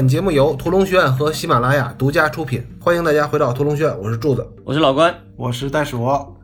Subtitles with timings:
[0.00, 4.48] 本节目由屠龙学院和喜马拉雅独家出品，欢迎大家回到屠龙学院，我是柱子。
[4.64, 6.34] 我是老关，我是袋鼠，好，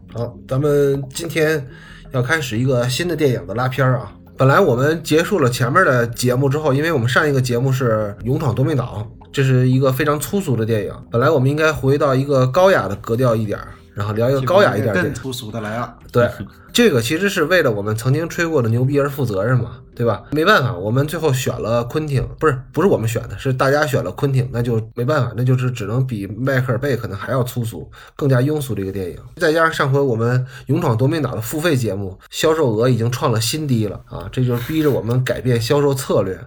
[0.46, 1.66] 咱们今天
[2.10, 4.12] 要开始一个新的电影的拉片儿啊。
[4.36, 10.92] 本来我们结束了前面的节目之后，因为我们上一个节目是《勇闯夺命岛》，这是一个非常粗俗的电影。
[11.10, 15.02] 本来我们应该回到一个高雅的格调一点儿，然后聊一个高雅一点儿的。
[15.02, 15.96] 更粗俗的来啊！
[16.12, 16.30] 对，
[16.70, 20.24] 这个其实是为了我们曾经吹过的牛逼而负责任嘛，对吧？
[20.32, 29.16] 没办法，我们最后选了昆汀，不是不是我们选的，是大家选了昆汀，那就没办法，那就是只能比迈克尔贝可能还要粗俗、更加庸俗的一个电影。
[29.36, 36.38] 再加上上回我们《勇闯夺命岛》的付费节目销售额已经创了新低了啊，这就是逼着我们改变销售策略，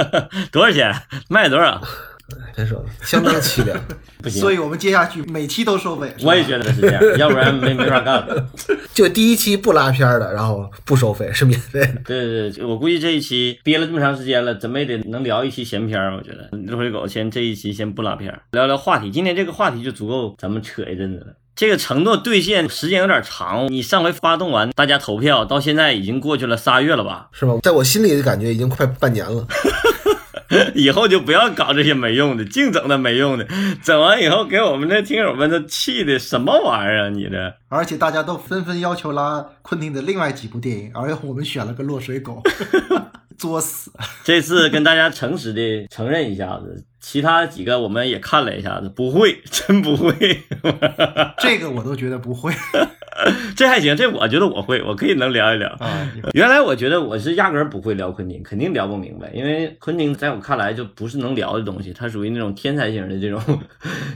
[0.50, 0.90] 多少钱？
[1.28, 1.82] 卖多少？
[2.56, 3.78] 真是相当凄凉。
[4.22, 6.14] 不行，所以我们接下去每期都收费。
[6.22, 8.48] 我也觉得是这样， 要不然没没法干了。
[8.94, 12.00] 就第一期不拉片儿的，然后不收费，是免费的。
[12.06, 16.16] 对对对，我估计这一期憋了这么长时间了，怎么也得能聊一期闲片儿。
[16.16, 19.10] 我觉得六回狗先这一期先不拉片儿，聊聊话题。
[19.10, 21.26] 今天这个话题就足够咱们扯一阵子了。
[21.56, 27.28] 这个承诺兑现时间有点长，你上回发动完大家投票，到现在已经过去了仨月了吧？
[27.32, 27.58] 是吗？
[27.62, 29.46] 在我心里的感觉已经快半年了。
[30.74, 33.46] 以后就不要搞这些没用的，净整那没用的，
[33.82, 37.08] 整完以后给我们的听友们都气的什么玩意儿啊！
[37.08, 42.42] 你这而且大家都纷纷要求拉昆汀的另外几部电影，而我们选了个《落水狗》，
[43.36, 43.90] 作死。
[44.22, 50.14] 这次跟大家诚实的承认一下子，其他几个我们也看了一下子，不会，真不会。
[51.38, 52.52] 这个我都觉得不会
[53.56, 55.68] 这还行，这我觉得我会，我可以能聊一聊。
[55.80, 56.10] 啊！
[56.32, 63.40] 原来我觉得我是压根儿不会聊昆汀，肯定聊不明白，因为昆汀在我看来就不是能聊的东西，他属于那种天才型的这种，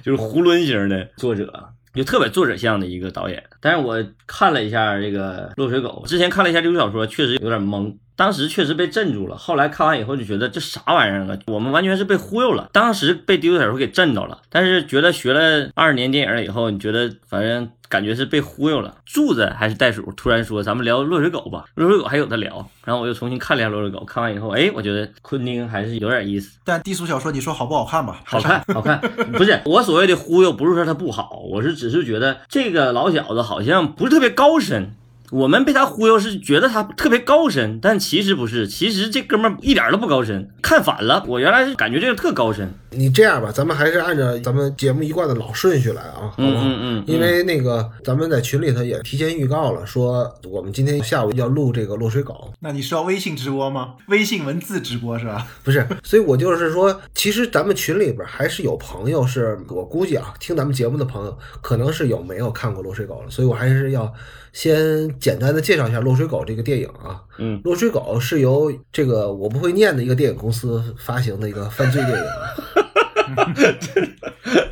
[0.02, 1.70] 就是囫囵型的作者。
[1.94, 9.36] 就特别作者像的一个导演，但是我看了一下这个《落水狗》，之前看了一下这部小说，确实有点懵，当时确实被震住了。
[9.36, 12.68] 后来看完以后就觉得这啥玩意儿啊，我们完全是被忽悠了。
[12.72, 18.96] 当时被第六小说给震到了，但是觉得学了二十年电影了以后，你觉得反正感觉是被忽悠了。
[19.06, 22.68] 柱子还是袋鼠突然说咱们聊《落水狗》吧，《落水狗》还有的聊。
[22.84, 26.58] 然后我又重新看了一下《落水狗》，看完以后，哎，我觉得昆汀还是有点意思。
[26.64, 28.20] 但低俗小说你说好不好看吧？
[28.24, 29.00] 好看， 好看，
[29.32, 34.90] 不是我所谓的忽悠，不是说它不好，我是只是觉得这个老小子好像不是特别高深。
[35.30, 41.24] 我们被他忽悠是觉得他特别高深，但其实不是，其实这哥们儿一点都不高深，看反了。
[41.26, 46.62] 我原来是感觉这个特高深，你这样吧，咱们还是按照咱们节目一贯的老顺序来啊，好不好？
[46.64, 53.94] 嗯嗯嗯，因为那个咱们在群里头也提前预告了，说我们今天下午要录这个落水狗，那你是要微信直播吗？
[54.08, 55.46] 微信文字直播是吧？
[55.62, 64.12] 不是，所以我就是说，其实咱们群里边还是有朋友是，我估计啊，听咱们节目的朋友可能是有没有看过落水狗了，所以我还是要
[64.58, 67.22] 先简单的介绍一下落水狗这个电影啊。
[67.38, 73.54] 嗯，落水狗是由这个我不会念的一个电影公司发行的一个犯罪电影啊。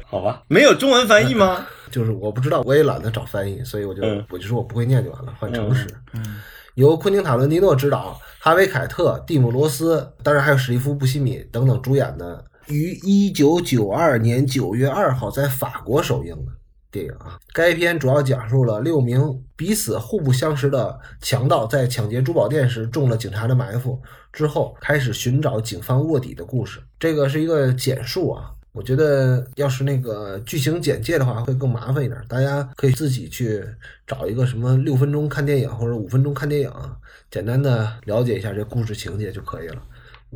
[0.10, 1.64] 好吧，没有中文翻译吗？
[1.88, 5.86] 就是我不知道，我也懒得找翻译，所以我就、嗯我就说我不会念就完了，换诚实。
[6.74, 16.50] 由昆汀塔伦蒂诺执导，哈维凯特、蒂姆罗斯，当然还有史蒂夫布西米等等主演的，于一九九二年九月二号在法国首映的
[16.96, 17.38] 电影啊。
[17.52, 19.20] 该片主要讲述了六名
[19.54, 24.00] 彼此互不相识的强盗在抢劫珠宝店时中了警察的埋伏，
[24.32, 26.80] 之后开始寻找警方卧底的故事。
[26.98, 28.50] 这个是一个简述啊。
[28.72, 32.22] 我觉得要是那个剧情简介的话，会更麻烦一点。
[32.28, 33.64] 大家可以自己去
[34.06, 36.70] 找一个什么六分钟看电影或者五分钟看电影，
[37.30, 39.82] 简单的了解一下这故事情节就可以了。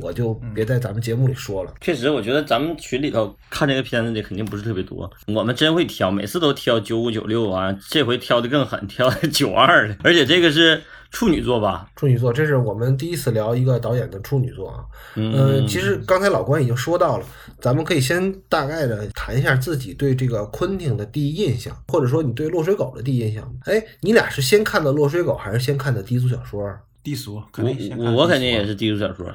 [0.01, 1.73] 我就别在咱们节目里说了。
[1.79, 5.09] 确实，我觉得咱们群里头看这个片子的肯定不是特别多。
[5.27, 10.81] 我们真会挑，每次都挑九五九六啊，这回挑的更狠，挑九二的，而且这个是
[11.11, 11.89] 处女座吧？
[11.95, 14.83] 处女座，这是我们第一次聊一个导演的处女座啊。
[15.15, 17.25] 嗯嗯，其实刚才老关已经说到了，
[17.59, 23.53] 咱们可以先大概的谈一下自己对这个昆汀的第一印象，或者说你对落水狗的第一印象。
[23.65, 26.65] 哎，你俩是先看的落水狗，还是先看的低俗小说？
[27.03, 29.25] 低俗，肯我定先看我肯定也是低俗小说，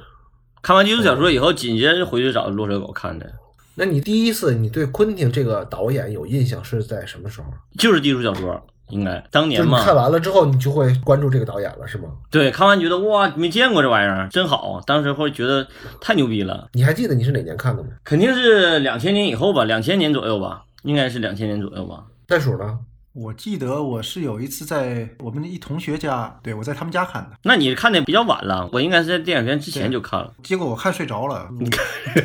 [0.67, 3.33] 看完低俗小说以后，紧接着回去找落水狗看的，
[3.77, 7.47] 那你第一次你对昆汀这个导演有印象是在什么时候？
[7.79, 9.81] 就是低俗小说，应该当年嘛。
[9.85, 12.09] 看完了之后，你就会关注这个导演了，是吗？
[12.33, 14.83] 对，看完觉得哇，没见过这玩意儿，真好。
[14.85, 15.69] 当时会觉得
[16.01, 17.91] 太牛逼了，你还记得你是哪年看的吗？
[18.03, 22.03] 肯定是两千年以后吧，两千年左右吧，应该是两千年左右吧。
[22.27, 22.77] 袋鼠呢？
[23.19, 30.31] 我记得我是有一次在我们的一同学家，对我在他们家看的，那你看的比较晚了，我应该是在电影院之前就看了。
[30.43, 31.49] 结果我看睡着了。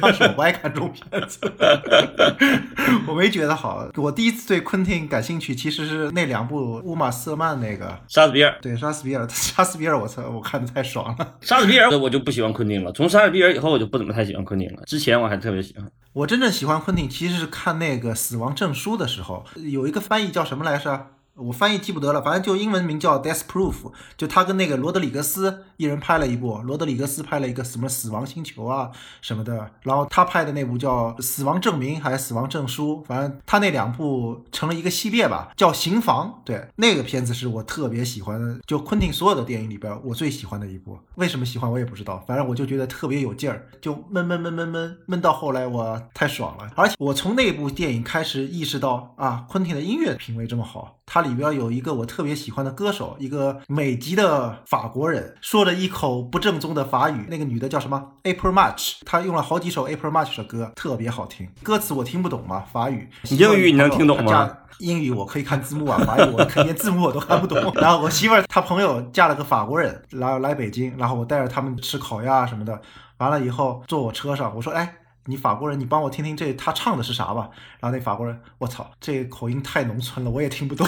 [0.01, 1.39] 当时我不爱看这种片子，
[3.07, 3.89] 我没觉得好。
[3.95, 11.35] 我第一次对昆汀感兴趣，其实是那两部乌玛瑟曼那个杀死比尔，对杀死比尔，杀死比尔，我操，我看的太爽了。
[11.39, 14.83] 杀死比尔我就不喜欢昆汀了，从杀死比尔以后我就不怎么太喜欢昆汀了。
[14.85, 15.89] 之前我还特别喜欢。
[16.13, 21.11] 我真正喜欢昆汀，其实是看那个《死亡证书》的时候，有一个翻译叫什么来着？
[21.41, 23.73] 我翻译记不得了，反正就英文名叫《Death Proof》，
[24.15, 28.91] 就他跟那个罗德里格斯一人拍了一部，罗德里格斯拍了一个什么《死亡星球》啊
[29.21, 36.27] 什么的，然后他拍的那部叫《死亡证明》还是《死亡证书》，反正他那两部成了一个系列吧，叫《刑房》。
[36.45, 40.97] 对，那个片子是我特别喜欢的，就昆汀所有的电影里边我最喜欢的一部。
[41.15, 50.97] 为什么喜欢我也不知道，反正我就觉得特别有劲儿，就闷闷闷闷闷闷到后来我太爽了，而且我从那部电影开始意识到啊，昆汀的音乐品味这么好。
[51.13, 57.25] 它里边有一个我特别喜欢的歌手，一个美籍的法国人，说着一口不正宗的法语。
[57.27, 58.93] 那个女的叫什么？April March。
[59.05, 61.49] 她用了好几首 April March 的歌，特别好听。
[61.61, 63.09] 歌词我听不懂嘛，法语。
[63.29, 64.49] 英语你能听懂吗？
[64.79, 67.59] 英语我可以看字幕啊，法语我连字幕我都看不懂。
[67.75, 72.81] 然后我媳妇儿她朋友嫁了个法国人，来来北京，然后我带着他们吃烤鸭什么的。
[73.17, 74.95] 完了以后坐我车上，我说哎。
[75.25, 77.49] 你法国人，你帮我听听这他唱的是啥吧？
[77.79, 80.87] 然后那法国人，我操，这口音太农村了，我也听不懂。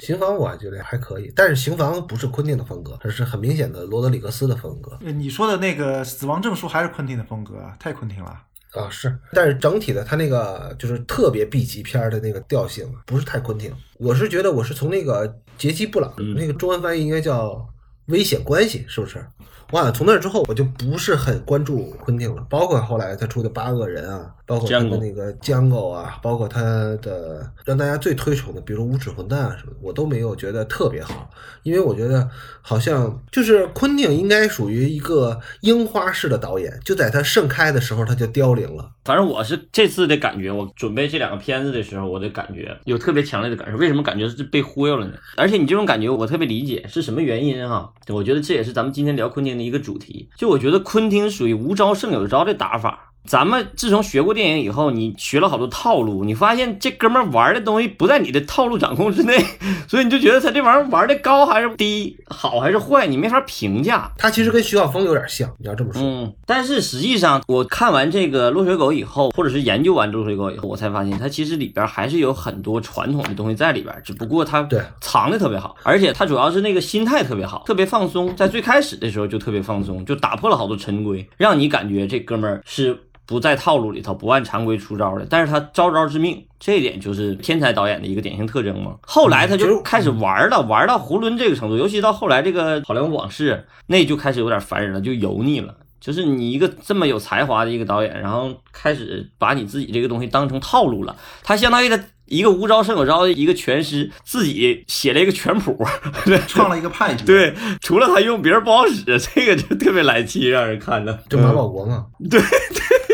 [0.00, 4.96] 刑房我觉得还可以，但是刑房不是昆汀的风格，而是很明显的罗德里格斯的风格。
[5.00, 8.30] 你说的那个死亡证书还是昆汀的风格，太昆汀了
[8.74, 8.88] 啊！
[8.88, 13.72] 是，但是整体的他那个就是特别 B 级片的那个调性，不是太昆汀。
[13.98, 17.66] 我是觉得我是从那个杰基布朗那个中文翻译应该叫
[18.06, 19.26] 危险关系，是不是？
[19.72, 26.62] 哇从那之后，我就不是很关注昆汀了，包括后来他出的《八恶人》啊，包括他的那个《江狗》啊，包括他
[27.02, 31.28] 的让大家最推崇的，比如《无耻混蛋》啊什么，我都没有觉得特别好，
[31.64, 32.28] 因为我觉得
[32.62, 38.88] 好像就是昆汀应该属于一个樱花式的导演，就在他盛开的时候他就凋零了。
[39.04, 43.76] 反正我是这次的感觉，我准备这两个片子的时候，我的感觉有特别强烈的感受。
[43.76, 45.14] 为什么感觉是被忽悠了呢？
[45.36, 47.92] 而且你这种感觉我特别理解，是什么原因哈？
[48.08, 49.56] 我觉得这也是咱们今天聊昆汀。
[49.56, 53.14] 的一个主题，就我觉得昆汀属于无招胜有招的打法。
[53.26, 59.36] 咱们自从学过电影以后，你学了好多套路，你发现这哥们玩的东西不在你的套路掌控之内，
[59.88, 64.10] 所以你就觉得他这玩意儿玩的高还是低，好还是坏，你没法评价。
[64.16, 66.02] 他其实跟徐晓峰有点像，你要这么说。
[66.02, 82.98] 嗯，但是实际上我看完这个落水狗以后，或者是研究完落水狗以后，我才发现他其实里边还是有很多传统的东西在里边，只不过他对藏的特别好，而且他主要是那个心态特别好，特别放松，在最开始的时候就特别放松，就打破了好多陈规，让你感觉这哥们儿是。
[83.26, 88.94] 不在套路里头，不按常规出招的，但是他招招致命，这一点就是天才导演的一个典型特征嘛。
[89.02, 93.52] 后来他就开始玩了，玩到囫囵这个程度，尤其到后来这个《好莱坞往事》，
[93.88, 95.74] 那就开始有点烦人了，就油腻了。
[96.00, 101.98] 就是你一个这么有才华的一个导演，然后开始把你自己这个东西当成套路了，他相当于他。
[102.26, 105.76] 一个无招胜有招的一个拳师，自己写了一个拳谱，
[106.24, 107.24] 对，创了一个派局。
[107.24, 111.16] 对，除了他用，别人不好使，这个就特别来气，让人看着。
[111.28, 112.06] 就马保国嘛。
[112.28, 112.40] 对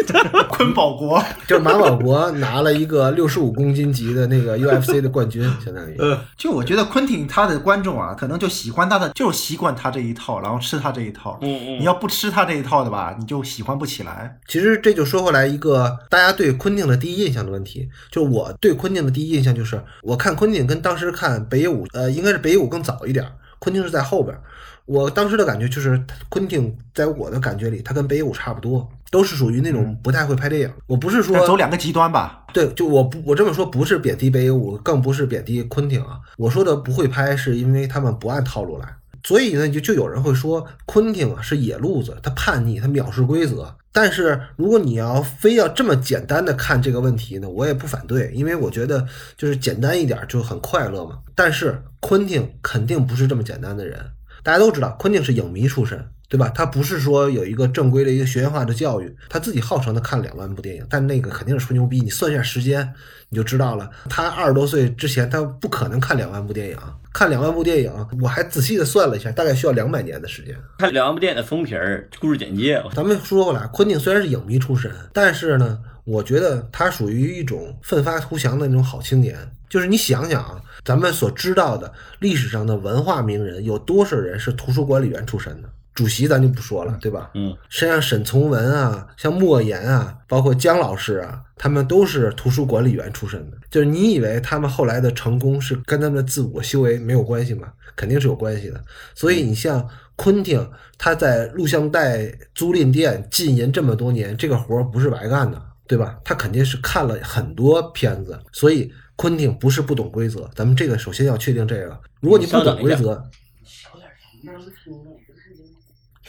[0.06, 5.96] 对，坤保国，就是马保国拿了一个六十五公斤级的那个 UFC 的冠军，相当于。
[6.38, 11.38] 就我觉得昆汀他的观众啊，可能就喜欢他的，就习惯他这一套，然后吃他这一套。
[11.42, 11.80] 嗯嗯。
[11.80, 14.38] 你要不吃他这一套的吧，你就喜欢不起来。
[14.48, 19.01] 其实这就说回来一个大家对昆汀的第一印象的问题，就是我对昆汀。
[19.04, 23.26] 的第一印象就是，我看昆汀跟当时看北野武，呃，应该是北野武更早一点，
[23.58, 24.36] 昆汀是在后边。
[24.84, 30.72] 我当时的感觉就是，昆汀在我的感觉里，他跟北野武差不多，都是属于那种不太会拍电影。
[30.88, 32.44] 我不是说走两个极端吧？
[32.52, 36.18] 对，就我不我这么说不是贬低北野武，更不是贬低昆汀啊。
[36.36, 38.88] 我说的不会拍，是因为他们不按套路来。
[39.24, 43.74] 所以呢，就就有人会说昆汀啊是野路子，他叛逆，他藐视规则。
[43.94, 51.18] 但是如果你要非要这么简单的看这个问题呢，我也不反对，因为我觉得就是简单一点就很快乐嘛。
[51.34, 54.00] 但是昆汀肯定不是这么简单的人，
[54.42, 56.48] 大家都知道，昆汀是影迷出身，对吧？
[56.48, 62.00] 他不是说有一个正规的一个学院化的教育，他自己号称他看两万部电影，但那个肯定是吹牛逼。
[62.00, 62.90] 你算一下时间，
[63.28, 63.90] 你就知道了。
[64.08, 66.78] 他二十多岁之前，他不可能看两万部电影。
[67.12, 70.56] 看两万部电影，我还仔细的算了一下，大概需要两百年的时间。
[70.78, 72.82] 看两万部电影的封皮儿、故事简介。
[72.94, 79.36] 咱们说回来，昆汀虽然是影迷出身，但是呢，我觉得他属于一种奋发图强的那种好青年。
[79.68, 85.68] 就是你想想啊，咱们所知道的历史上的文化名人，有多少人是图书管理员出身的？
[85.94, 87.30] 主席咱就不说了，对吧？
[87.34, 93.58] 嗯，像沈从文啊，像莫言啊，包括姜老师啊，他们都是图书管理员出身的。
[93.70, 97.68] 就是你以为他们后来的成功是跟他们的自我修为没有关系吗？
[97.94, 98.82] 肯定是有关系的。
[99.14, 106.18] 所以你像昆汀，他在录像带租赁店禁淫这么多年，这个活儿不是白干的，对吧？
[106.24, 110.50] 他肯定是看了很多片子，所以昆汀不是不懂规则。
[110.54, 112.00] 咱们这个首先要确定这个。
[112.20, 113.22] 如果你不懂规则，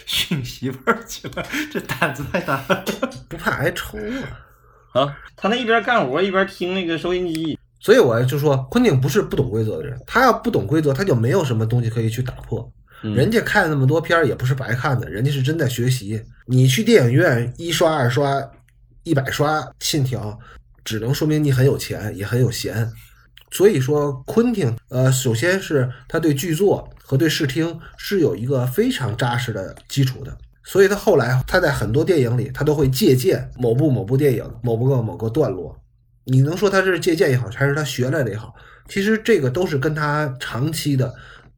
[0.08, 2.86] 训媳妇儿去了，这胆子太大了，
[3.30, 3.98] 不怕挨抽
[4.94, 5.02] 啊！
[5.02, 12.72] 啊，他那一边干活一边听那个收音机，所以我就说，昆汀不是不懂规则的人，他要不懂规则，他就没有什么东西可以去打破。
[13.02, 16.24] 人家看那么多片儿也不是白看的，人家是真在学习。
[16.46, 18.42] 你去电影院一刷、二刷、
[19.04, 20.32] 一百刷《信条》，
[20.86, 22.90] 只能说明你很有钱，也很有闲。
[23.52, 30.36] 所以说，昆汀，呃，首先是他对剧作和对视听是有一个非常扎实的基础的。
[30.64, 35.78] 所以他后来他在很多电影里，他都会借鉴某部某部电影某个某个段落。
[36.24, 38.56] 你能说他是借鉴也好，还是他学来的也好，
[38.88, 41.14] 其实这个都是跟他长期的。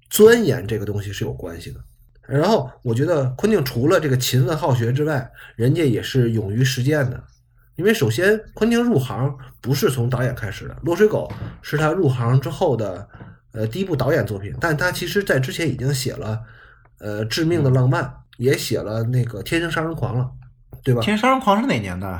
[0.07, 1.79] 钻研这个东西是有关系的，
[2.27, 7.21] 然后我觉得昆汀除了这个勤奋好学之外，人家也是勇于实践的。
[7.75, 11.29] 因为首先，昆汀入行不是从导演开始的，《落水狗》
[11.61, 13.05] 是他入行之后的
[13.55, 16.39] 呃第一部导演作品，但他其实在之前已经写了
[16.99, 18.03] 呃《致命的浪漫》，
[18.37, 20.29] 也写了那个《天生杀人狂》了，
[20.83, 21.01] 对吧？
[21.03, 22.07] 《天生杀人狂》是哪年的？《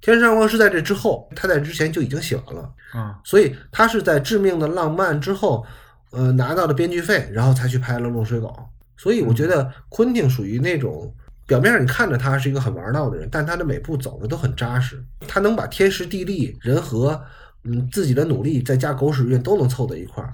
[0.00, 2.72] 天生杀人狂》是在这之后，他在之前就已经写完了。
[2.92, 5.64] 啊，所以他是在《致命的浪漫》之后。
[6.10, 8.48] 呃，拿到了编剧费，然后才去拍了《落水狗》，
[8.96, 11.14] 所以我觉得昆汀属于那种
[11.46, 17.22] 表面上你看着他是一个很玩闹的人，但他的每步走的都很扎实，他能把天时地利人和，
[17.64, 20.32] 嗯，自己的努力再加狗屎运都能凑在一块儿。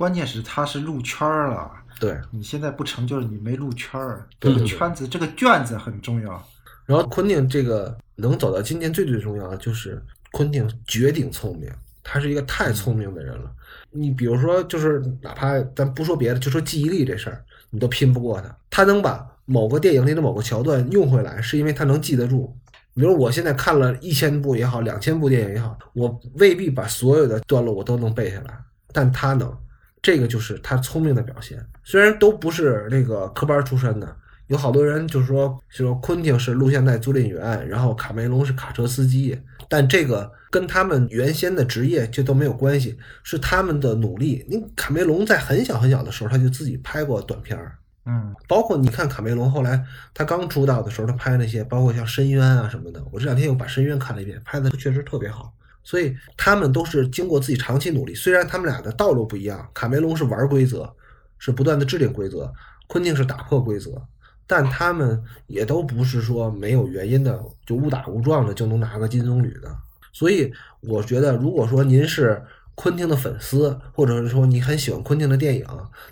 [0.00, 6.42] 关键是他是入圈儿了，对你现在不成就是你没入圈儿，这个圈子这个卷子很重要。
[6.86, 10.02] 然后昆汀这个能走到今天最最重要的就是
[10.32, 11.70] 昆汀绝顶聪明，
[12.02, 13.52] 他是一个太聪明的人了。
[13.90, 18.56] 你比如说，就是哪怕咱不说别的，就说记忆力这事儿，你都拼不过他。
[18.70, 22.56] 他能把某个电影里的某个桥段用回来，是因为他能记得住。
[22.94, 28.58] 比如我现在看了一千部也好，两千部电影也好，我未必把所有的段落我都能背下来，
[28.94, 29.54] 但他能，
[30.02, 31.64] 这个就是他聪明的表现。
[31.84, 34.16] 虽然都不是那个科班出身的，
[34.46, 40.32] 有好多人就是说，说昆汀是录像带租赁员，然后卡梅隆是卡车司机，但这个。
[40.52, 44.44] 跟他们原先的职业就都没有关系，是他们的努力。
[44.48, 49.80] 你卡梅隆在很小很小的时候，他就自己拍过短片儿，嗯，包括你看卡梅隆后来
[50.12, 53.00] 他刚出道的时候，他拍那些，包括像《深渊》啊什么的。
[53.12, 55.54] 我这两天又把《深渊》看了一遍，拍的确实特别好。
[55.82, 60.94] 所以他们都是经过自己长期努力，虽然他们俩的道路不一样，卡梅隆是玩规则，
[61.38, 62.52] 是不断的制定规则，
[62.86, 64.02] 昆汀是打破规则，
[64.46, 69.74] 但他们也都不是说没有原因的，就误打误撞的就能拿个金棕榈的。
[70.12, 72.42] 所以我觉得，如果说您是
[72.74, 75.66] 昆汀的粉丝，或者是说你很喜欢昆汀的电影，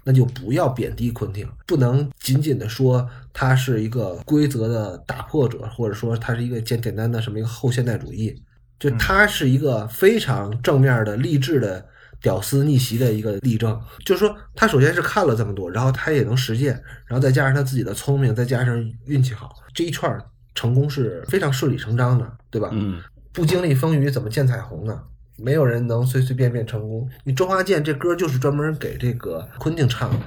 [0.05, 8.41] 那就不要贬低昆汀，不能仅仅的说他是一个规则的打破者，或者说他是一个简简单的什么一个后现代主义，
[8.79, 11.85] 就他是一个非常正面的励志的
[12.21, 13.81] 屌丝逆袭的一个例证。
[14.05, 16.75] 就是说，他首先是看了这么多，然后他也能实践，
[17.07, 20.19] 然后再加上他自己的聪明，再加上运气好，这一串
[20.55, 22.71] 成功是非常顺理成章的，对吧？
[22.73, 23.03] 嗯。
[23.31, 25.01] 不经历风雨怎么见彩虹呢？
[25.37, 27.09] 没有人能随随便便成功。
[27.23, 30.19] 你周华健这歌就是专门给这个昆汀唱的，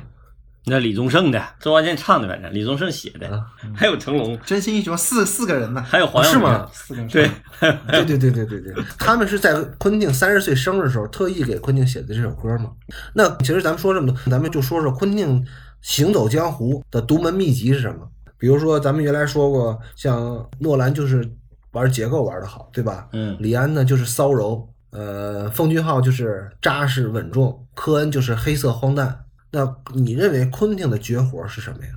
[0.65, 3.43] 那李宗盛的，周华健唱的，反正李宗盛写的，
[3.75, 6.69] 还有成龙，真心英雄四四个人呢，还有黄是吗？
[6.71, 12.71] 四个人， 对，对对对对对对，他们是在昆汀三十岁生日的时候特意给昆汀写的这首歌嘛。
[13.13, 15.45] 那其实咱们说这么多，咱们就说说昆汀
[15.81, 18.07] 行走江湖的独门秘籍是什么？
[18.37, 21.29] 比如说咱们原来说过，像诺兰就是。
[21.73, 23.07] 玩结构玩得好，对吧？
[23.13, 29.23] 嗯，李安呢就是骚柔，呃，奉俊昊就是扎实稳重，科恩就是黑色荒诞。
[29.51, 31.91] 那你认为昆汀的绝活是什么呀？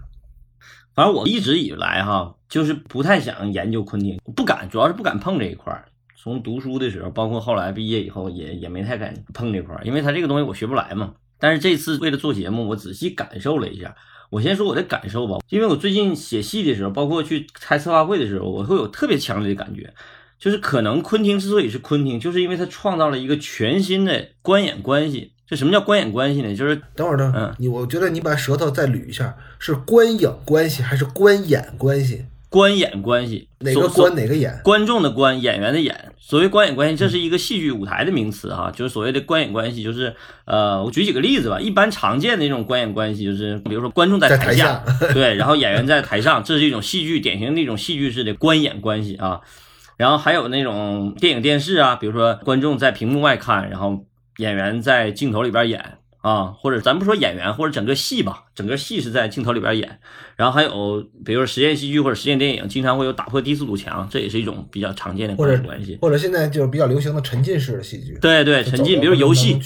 [0.95, 5.85] 反正我一直以来哈，就是不太想研究昆汀，不敢，主要是不敢碰这一块儿。
[6.17, 11.15] 从读书的时候，包括后来毕业以后，也也没太敢碰这块儿，因为他这个东西我学不来嘛。
[11.39, 13.95] 但是这次为了做节目，我仔细感受了一下。
[14.31, 19.93] 我先说我的感受吧，因为我最近写戏的时候，包括去开策划会的时候，我会有特别强烈的感觉，
[20.39, 25.34] 就是可能昆汀之所以是昆汀，就是因为他创造了一个全新的观演关系。
[25.47, 26.55] 这什么叫观演关系呢？
[26.55, 32.25] 就是等会儿，等会儿，你我觉得你把舌头再捋一下，是观影关系还是观演关系？
[32.49, 34.61] 观演关系，哪个观哪个演？
[34.63, 36.13] 观众的观，演员的演。
[36.21, 41.59] 所谓观演关系，这是一个戏剧舞台的名词哈，就是所谓的观演关系，就是呃，我举几个例子吧。
[41.59, 49.41] 一般常见的那种观演关系，就是比如说观众在台下，对， 然后演员在台上，这是一种戏剧典型的一种戏剧式的观演关系啊。
[49.97, 54.07] 然后还有那种电影电视啊，比如说观众在屏幕外看，然后
[54.39, 55.99] 演员在镜头里边演。
[56.25, 60.01] 啊，或者咱不说演员，或者整个戏吧，整个戏是在镜头里边演，
[60.37, 65.99] 然后还有比如说实验戏剧或者实验电影，经常会有打破低速堵墙，这也是一种比较常见的关系关系。
[66.01, 68.17] 或者现在就是比较流行的沉浸式的戏剧。
[68.23, 69.61] 对对，沉浸，比如游戏，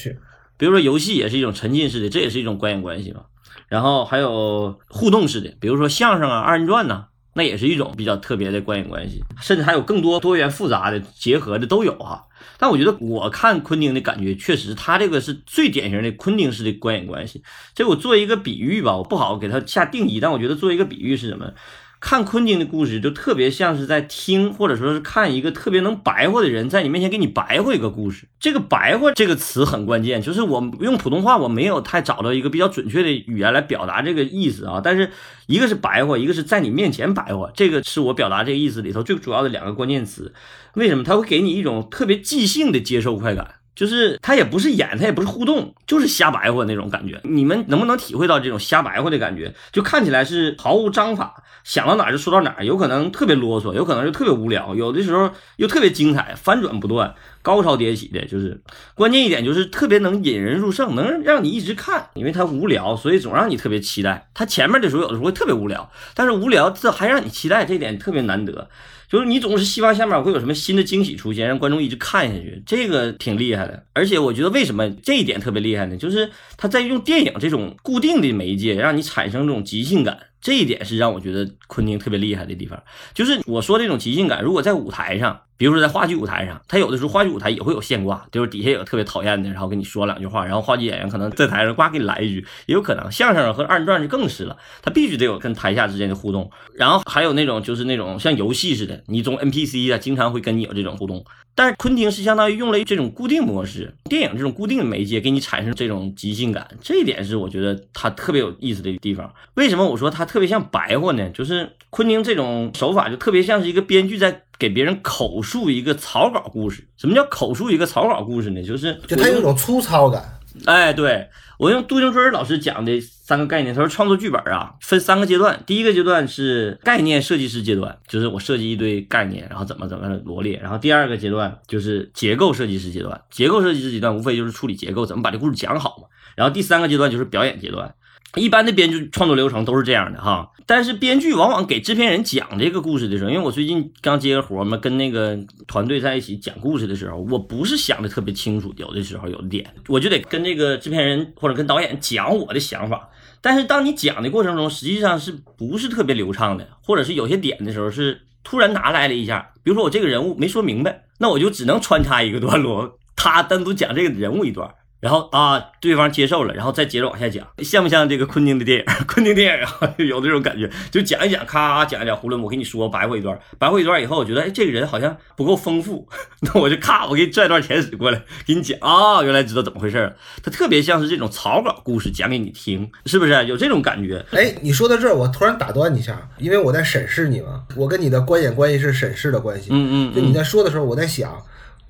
[0.57, 3.21] 比如说游戏也是一种沉浸式的，这也是一种观影关系嘛。
[3.69, 7.05] 然后还有互动式的，比如说相声啊、二人转呐，
[7.39, 12.27] 那也是一种比较特别的观影关系，甚至还有更多多元复杂的结合的都有哈。
[12.59, 17.41] 但我觉得我看昆汀的感觉，确实他这个是最典型的昆汀式的观影关系。
[17.77, 21.53] 这我做一个比喻吧，我不好给他下定义，但我觉得做一个比喻是什么？
[22.01, 28.29] 看昆汀的故事，就特别像是在听，或者说是看一个特别能白话的人在你面前给你白话一个故事。
[28.39, 34.81] 这个“白话”这个词很关键，就是我用普通话我没有太找到一个比较准确的语言来表达这个意思啊。
[34.83, 35.11] 但是
[35.49, 40.33] 一个是白话，一个是在你面前白话，这个是我表达这个意思里头最主要的两个关键词。
[40.75, 41.03] 为什么？
[41.03, 43.57] 他会给你一种特别即兴的接受快感。
[43.79, 47.21] 就是他也不是演，他也不是互动，就是瞎白话那种感觉。
[47.23, 49.55] 你们能不能体会到这种瞎白话的感觉？
[49.71, 58.27] 就看起来是毫无章法，想到哪儿就说到哪儿，有可能特别啰嗦，有可能就特别无聊，有的时候又特别精彩，翻转不断，高潮迭起的。
[58.27, 58.61] 就是
[58.97, 64.29] 关键一点就是特别能引人入胜，能让你一直看，因为它无聊，所以总让你特别期待。
[64.35, 68.69] 它前面的时候有的时候会特别无聊，但是无聊这还让你期待，这点特别难得。
[69.09, 73.83] 就是你总是希望下面会有什么新的惊喜出现，让观众一直看下去，这个挺厉害的。
[73.95, 75.97] 而且我觉得为什么这一点特别厉害呢？
[75.97, 80.19] 就是他在用电影这种固定的媒介，让你产生这种即兴感。
[80.41, 82.81] 这一点是让我觉得昆汀特别厉害的地方，
[83.13, 93.11] 就是我说这种即兴感，如果在舞台上，比如说在话剧舞台上，他有的时候话剧舞台也会有现挂，就是底下有特别讨厌的，然后跟你说两句话，然后话剧演员可能在台上呱给你来一句，也有可能。
[93.11, 101.25] 相声和二人转就更是了，他必须得有跟台下之间的互动，然后还有那种就是那种像游戏似的，你中 NPC 啊，经常会跟你有这种互动。
[101.57, 109.35] 但是昆汀是相当于用了这种固定模式，电影这种固定的媒介给你产生这种即兴感，这一点是我觉得他特别有意思的地方。
[109.55, 111.29] 为什么我说他特别像白话呢？
[111.31, 116.87] 就是昆汀这种手法就特别像是一个编剧在给别人口述一个草稿故事。
[116.97, 118.63] 什么叫口述一个草稿故事呢？
[118.63, 120.35] 就是就它有种粗糙感。
[120.65, 121.29] 哎，对
[121.59, 137.95] 我用杜静春老师讲的三个概念，他说创作剧本啊分三个阶段，第一个阶段是概念设计师阶段，就是我设计一堆概念，然后怎么怎么罗列，然后第二个阶段就是结构设计师阶段，结构设计师阶段无非就是处理结构，怎么把这故事讲好嘛，然后第三个阶段就是表演阶段。
[138.35, 153.09] 一般的编剧创作流程都是这样的哈，但是编剧往往给制片人讲这个故事的时候，因为我最近刚接个活嘛，跟那个团队在一起讲故事的时候，我不是想的特别清楚，有的时候有的点，我就得跟这个制片人或者跟导演讲我的想法。
[153.41, 164.69] 但是当你讲的过程中，实际上是不是特别流畅的，或者是有些点的时候是突然拿来了一下，比如说我这个人物没说明白，那我就只能穿插一个段落，他单独讲这个人物一段。
[165.01, 168.85] 然后啊，对方接受了，然后再接着往下讲，像不像这个昆汀的电影？
[169.07, 176.09] 昆汀电影啊，有这种感觉，就讲一讲，咔讲一讲，囫囵，我跟你说白话一段，白话一段以后，我觉得哎，这个人好像不够丰富，
[176.43, 180.17] 那我就咔，我给你拽段前史过来，给你讲啊，原来知道怎么回事了。
[180.43, 184.25] 他特别像是这种草稿故事讲给你听，是不是有这种感觉？
[184.33, 189.69] 哎，你说到这儿，我突然打断你一下，因为我在审视你嘛，我跟你的观演关系是审视的关系。
[189.71, 191.41] 嗯嗯，就你在说的时候，我在想，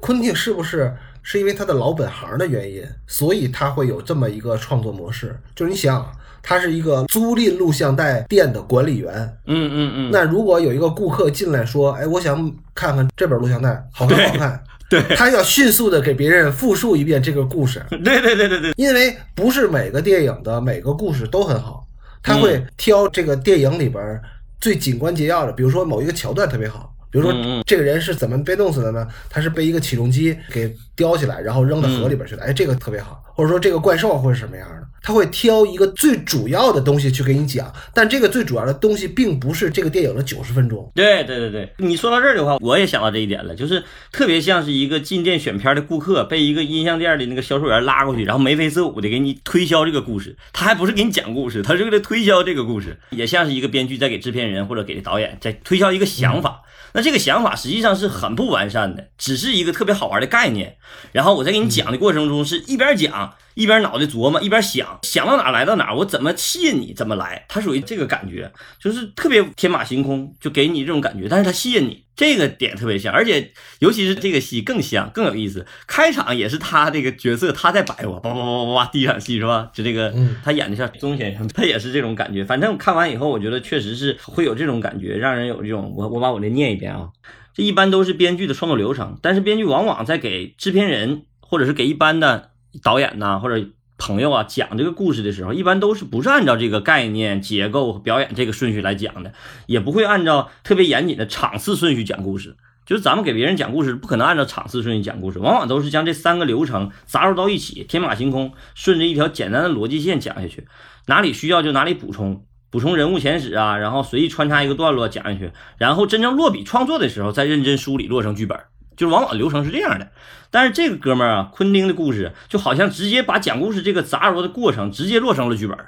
[0.01, 0.95] 昆汀是不是？
[1.21, 5.39] 是因为他的老本行的原因，所以他会有这么一个创作模式。
[5.55, 6.11] 就是你想，
[6.43, 9.13] 他是一个租赁录像带店的管理员，
[9.45, 10.11] 嗯嗯嗯。
[10.11, 17.85] 那如果有一个顾客进来说：“哎，我想看看这本录像带，好看好看。”对，他要迅速的给别人复述一遍这个故事。
[17.91, 18.73] 对对对对对。
[18.79, 21.87] 因为不是每个电影的每个故事都很好，
[22.23, 24.19] 他会挑这个电影里边
[24.59, 26.95] 最紧关节要的，比如说某一个桥段特别好。
[27.11, 29.07] 比如说，这个人是怎么被弄死的呢？
[29.31, 32.44] 他是被一个起重机给叼起来，然后扔到河里边去了。
[32.44, 33.23] 哎，这个特别好。
[33.35, 34.83] 或者说，这个怪兽会是什么样的？
[35.01, 40.90] 他会挑一个最主要的东西去给你讲，但这个最主要的东西并不是这个电影的九十分钟。
[40.94, 50.37] 对对对对，你说到这儿的话，我也想到这一点了，就是特别像是一个进店选片的顾客被一个音像店的那个销售员拉过去，然后眉飞色舞的给你推销这个故事。
[50.53, 56.62] 他还不是给你讲故事，他是为了推销这个故事，也像是一个编剧在给制片人或者给导演在推销一个想法。
[56.92, 60.77] 那这个想法实际上是很不完善的，只是一个特别好玩的概念。
[61.12, 75.66] 然后我在给你讲的过程中，是一边讲一边脑袋琢磨，一边想，想到哪来到哪，我怎么吸引你，怎么来，他属于这个感觉，就是特别天马行空，就给你这种感觉，但是他吸引你，这个点特别像，而且尤其是这个戏更像，更有意思。
[75.88, 79.68] 开场也是他这个角色他在摆我，叭叭叭叭叭，第一场戏是吧？
[79.75, 82.44] 就这个，他演的像钟先生，他也是这种感觉。
[82.44, 87.09] 反正看完以后，我觉得确实是会有这种感觉，让人有这种，我我把我这念一遍啊。
[87.53, 92.51] 这一般都是编剧的创作流程，但是编剧往往在给制片人或者是给一般的
[92.83, 99.33] 导演呐或者朋友啊讲这个故事的时候，一般都是不是按照这个概念、结构、表演这个顺序来讲的，
[99.67, 102.57] 也不会按照特别严谨的场次顺序讲故事。
[102.87, 110.67] 就是咱们给别人讲故事，不可能按照场次顺序讲故事，往往都是将这三个流程杂糅到一起，天马行空，顺着一条简单的逻辑线讲下去，
[111.07, 112.45] 哪里需要就哪里补充。
[112.71, 118.59] 补充人物前史啊，然后随意穿插一个段落讲下去，然后真正落笔创作的时候再认真梳理落成剧本，
[118.99, 120.13] 就是往往流程是这样的。
[120.51, 125.79] 但是这个哥们儿啊，昆汀的故事就好像直接把讲故事这个杂糅的过程直接落成了剧本，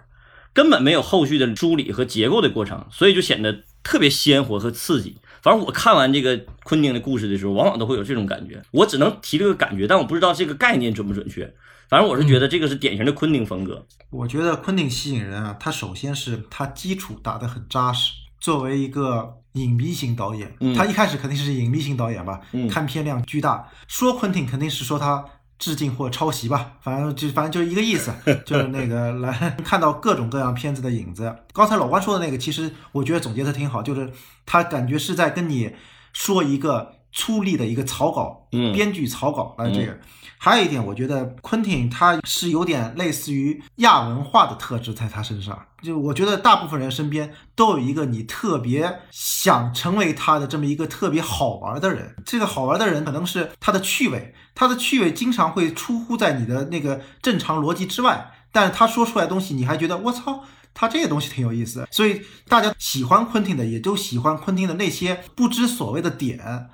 [0.54, 5.18] 根本没有后续的梳理和结构的过程，所以就显得特别鲜活和刺激。
[5.42, 8.62] 反正我看完这个昆汀的故事的时候，往往都会有这种感觉。
[8.70, 11.52] 我只能提这个感觉，但我不知道这个概念准不准确。
[11.88, 13.84] 反正我是觉得这个是典型的昆汀风格。
[14.10, 18.12] 我觉得昆汀吸引人啊，他首先是他基础打得很扎实。
[18.38, 23.68] 作为一个隐秘型导演，他一开始肯定是隐秘型导演吧，看片量巨大。
[23.88, 25.24] 说昆汀肯定是说他
[25.58, 28.12] 致敬或抄袭吧，反正就反正就一个意思，
[28.46, 31.34] 就是那个来 看到各种各样片子的影子。
[31.52, 34.12] 刚才老关说的那个，其实我觉得总结的挺好，就是
[34.46, 35.74] 他感觉是在跟你
[36.12, 39.98] 说一个粗粝的一个草稿，编剧草稿来这个。
[40.42, 45.66] 还有一点，我觉得昆汀他是有点类似于亚文化的特质在他身上。
[45.82, 52.16] 就我觉得大部分人身边都有一个你特别想成为他的这么一个特别好玩的人。
[52.24, 58.32] 这个好玩的人可能是他的趣味，他的趣味经常会出乎在你的那个正常逻辑之外。
[58.50, 61.86] 但是他说出来东西，你还觉得我操，他这些东西挺有意思。
[61.90, 66.70] 所以大家喜欢昆汀的，也就喜欢昆汀的那些不知所谓的点。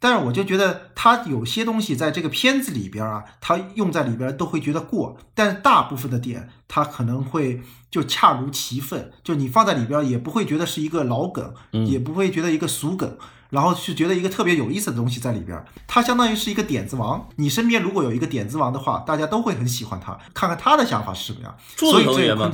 [0.00, 7.60] 但是我就觉得他有些东西在这个片子里边啊，他用在里边都会觉得过，但是大部分的点他可能会
[7.90, 11.54] 就恰如其分，就你放在里边也不会觉得是一个老梗，
[11.86, 13.16] 也不会觉得一个俗梗。
[13.50, 17.28] 然后是觉得一个特别有意思的东西在里边，他相当于是一个点子王。
[17.34, 21.52] 你身边如果有一个点子王的话，大家都会很喜欢他，看看他的想法是什么样。
[21.74, 22.48] 柱子同学嘛，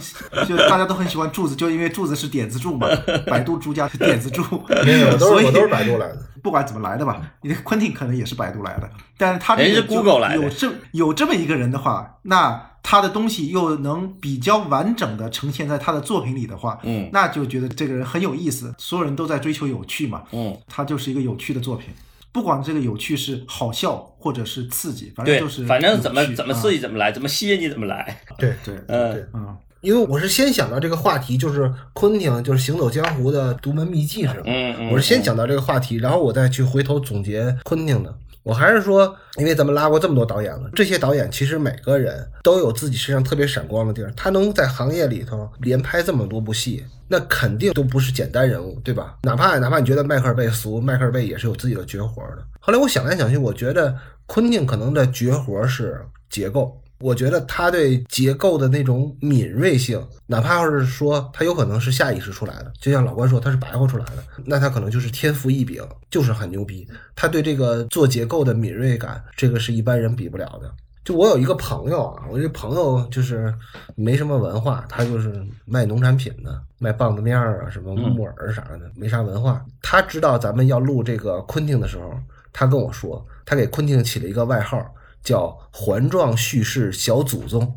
[0.49, 2.89] 就大家都很喜欢柱子，就因为柱子是点子柱嘛。
[3.29, 4.43] 百度朱家是点子柱，
[5.21, 6.19] 所以都是百度来的。
[6.47, 10.43] 不管怎么来的吧，你昆汀可能也是百度来的，但是他这个 Google 来的。
[10.45, 12.71] 有这有这么一个人的话，那。
[12.89, 18.73] 他的东西又能比较完整的呈现在他的作品里的话，嗯，那就觉得这个人很有意思。
[18.79, 21.89] 所有人都在追求有趣嘛，嗯，他就是一个有趣的作品。
[22.31, 28.21] 不管这个有趣是好笑或者是刺激，反正就是反正怎么怎么刺激怎么来，怎么吸引你怎么来。
[28.39, 34.43] 对对，嗯嗯，因为我是先想到这个话题，就是昆汀就是行走江湖的独门秘籍是吧？
[34.47, 38.15] 嗯嗯，我是先讲到这个话题，然后我再去回头总结昆汀的。
[38.43, 44.13] 我还是说，因为咱们拉过这么多导演了，这些导演其实每个人都有自己身上特别闪光的地儿。
[44.17, 49.17] 他能在行业里头连拍这么多部戏，那肯定都不是简单人物，对吧？
[49.25, 52.45] 哪怕哪怕你觉得迈克尔贝俗，迈克尔贝也是有自己的绝活的。
[52.61, 53.93] 后来我想来想去，我觉得
[54.27, 56.81] 昆汀可能的绝活是结构。
[56.99, 66.89] 我觉得他对结构的那种敏锐性，哪怕要是说他有可能是下意识出来的，就像老关说他是白话出来的，那他可能就是天赋异禀，就是很牛逼。
[67.15, 70.73] 他对这个做结构的敏锐感，这个是一般人比不了的。
[71.05, 73.55] 就我有一个朋友啊，我这朋友就是
[73.95, 79.65] 没什么文化，他就是卖农产品的，卖棒子面儿啊，什么木耳啥的，没啥文化。
[79.83, 82.13] 他知道咱们要录这个昆汀的时候，
[82.53, 84.85] 他跟我说，他给昆汀起了一个外号。
[85.27, 87.77] 叫环状叙事小祖宗，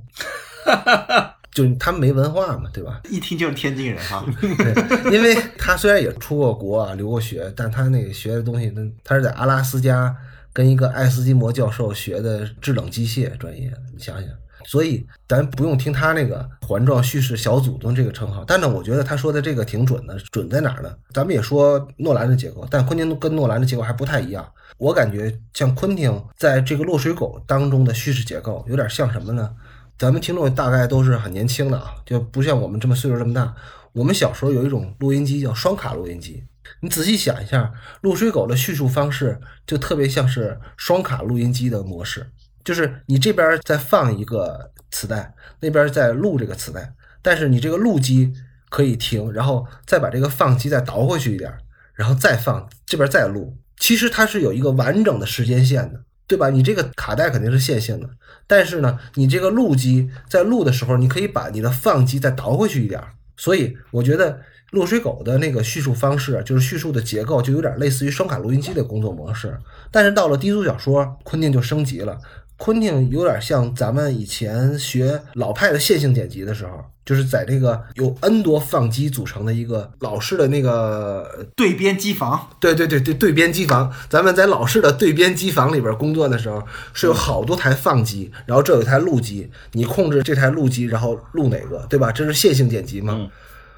[1.52, 3.02] 就他们没文化嘛，对吧？
[3.10, 4.24] 一听就是天津人哈。
[4.40, 10.16] 对，因为他虽然也出过国啊，留过学，但他那个学的东西，他他是在阿拉斯加
[10.54, 14.30] 跟一个爱斯基摩教授学的制冷机械专业，你想想。
[14.66, 20.16] 所以咱不用听他那个环状叙事小祖宗这个称号，但呢，我觉得他说的这个挺准的。
[20.32, 20.96] 准在哪儿呢？
[21.12, 24.48] 咱们也说诺兰的结构，但昆汀跟诺兰的结构还不太一样。
[24.80, 29.54] 我感觉像昆汀在这个《落水狗》当中的叙事结构，有点像什么呢？
[29.98, 33.54] 咱们听众大概都是很年轻的啊，就不像我们这么岁数这么大。
[33.92, 36.46] 我们小时候有一种录音机叫双卡录音机，
[36.80, 37.64] 你仔细想一下，
[38.00, 42.32] 《落水狗》的叙述方式就特别像是双卡录音机的模式。
[42.64, 48.32] 就是你这边在放一个磁带，那边在录这个磁带，但是你这个录机
[48.70, 51.52] 可以停，然后再把这个放机再倒回去一点，
[51.94, 53.58] 然后再放这边再录。
[53.80, 56.50] 其实它是有一个完整的时间线的，对吧？
[56.50, 58.10] 你这个卡带肯定是线性的，
[58.46, 63.02] 但是呢，你这个录机在录的时候，你可以把你的放机再倒回去一点。
[63.38, 69.58] 所以我觉得落水狗的那个叙述方式，就是叙述的结构，就有点类似于双卡录音机的工作模式。
[69.90, 72.20] 但是到了低俗小说，昆汀就升级了。
[72.60, 76.72] 昆汀有点像咱们以前学老派的线性剪辑的时候，
[77.06, 82.50] 就是在这个有 N 多放机组成的一个老式的那个对边机房。
[82.60, 83.90] 对对对对，对边机房。
[84.10, 86.62] 咱们在老式的对边机房里边工作的时候，
[86.94, 92.12] 是有好多台放机，然后这有一台录机，你控制这台录机，然后录哪个，对吧？
[92.12, 93.26] 这是线性剪辑嘛。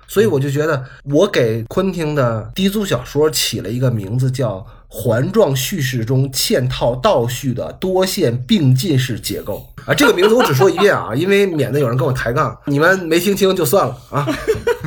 [0.07, 4.65] 所以我就觉得，我给昆汀的低俗小说起了一个名字叫。
[4.93, 14.27] 环状叙事中嵌套倒叙的多线并进式结构啊，这个名字我只说一遍啊， 因为免得有人跟我抬杠，你们没听清就算了啊。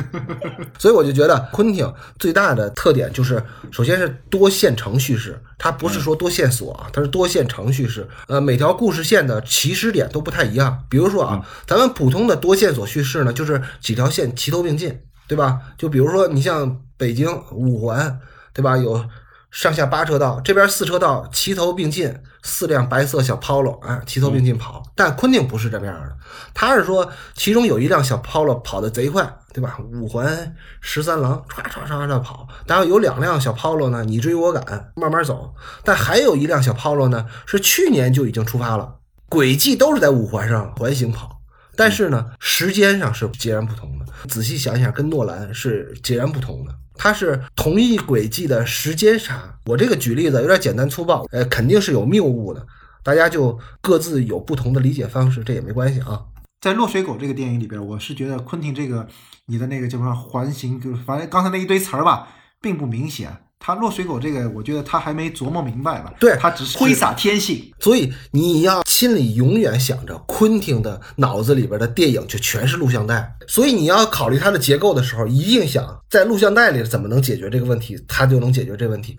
[0.77, 8.07] 所以我就觉得昆汀最大的特点就是，首先是多线程叙事，它不是说多线索啊，它是多线程叙事。
[8.27, 10.83] 呃，每条故事线的起始点都不太一样。
[10.87, 15.59] 比如说啊，咱们普通的多线索叙事呢，就是几条线齐头并进，对吧？
[15.79, 18.19] 就比如说你像北京五环，
[18.53, 18.77] 对吧？
[18.77, 19.03] 有。
[19.55, 22.13] 上下八车道，这边四车道齐头并进，
[22.43, 24.83] 四辆白色小 Polo 啊，齐头并进跑。
[24.93, 26.17] 但昆汀不是这样的，
[26.53, 29.77] 他是说其中有一辆小 Polo 跑得贼快，对吧？
[29.93, 35.53] 五环十三郎唰唰唰的跑，然后有两辆小 Polo 呢，你追我赶，慢慢走。
[35.85, 38.95] 但还有一辆小 Polo 呢，是去年就已经出发了，
[39.29, 41.39] 轨迹都是在五环上环形跑，
[41.77, 44.05] 但是呢，时间上是截然不同的。
[44.27, 46.75] 仔细想想，跟诺兰是截然不同的。
[46.97, 52.65] 它是同一轨迹的时间差，我这个举例子有点简单粗暴，呃，肯定是有谬误的，
[53.03, 56.25] 大家就各自有不同的理解方式，这也没关系啊。
[56.61, 59.07] 在《落水狗》这个电影里边，我是觉得昆汀这个
[59.45, 62.29] 你的那个叫什么环形，就是反正刚才那一堆词儿吧，
[62.59, 63.44] 并不明显。
[63.59, 66.13] 他落水狗这个，我觉得他还没琢磨明白吧？
[66.19, 79.17] 对他只是挥洒天性，所以你要心里永远想着昆汀的脑子里边的电影就全是录像带，所以你要考虑它的结构的时候，一定想在录像带里怎么能解决这个问题，他就能解决这个问题。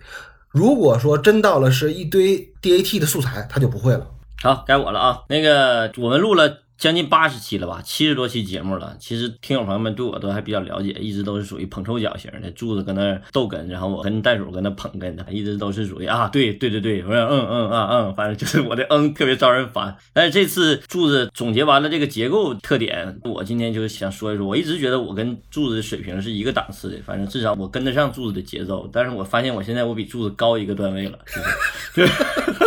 [0.49, 4.07] 如果说真到了是一堆 DAT 的素材，他就不会了。
[4.41, 6.66] 好，该我了啊，那个我们录了。
[6.77, 8.95] 将近八十期了吧，七十多期节目了。
[8.99, 12.51] 其实听友朋友们对我都还比较了解，一直都是属于捧臭脚型的。
[12.51, 19.95] 柱子搁那逗哏，然后我跟袋鼠搁那捧哏的，一直都是属于啊，对对对对，我说嗯嗯啊嗯，反正就是我的嗯特别招人烦。
[20.13, 28.87] 但是这次柱子总结完了这个结构特点，我今天就是想说一说，我一直觉得我跟柱子的水平是一个档次的，反正至少我跟得上柱子的节奏。
[28.93, 31.17] 但是我发现我现在我比柱子高一个段位了，
[31.95, 32.13] 就是。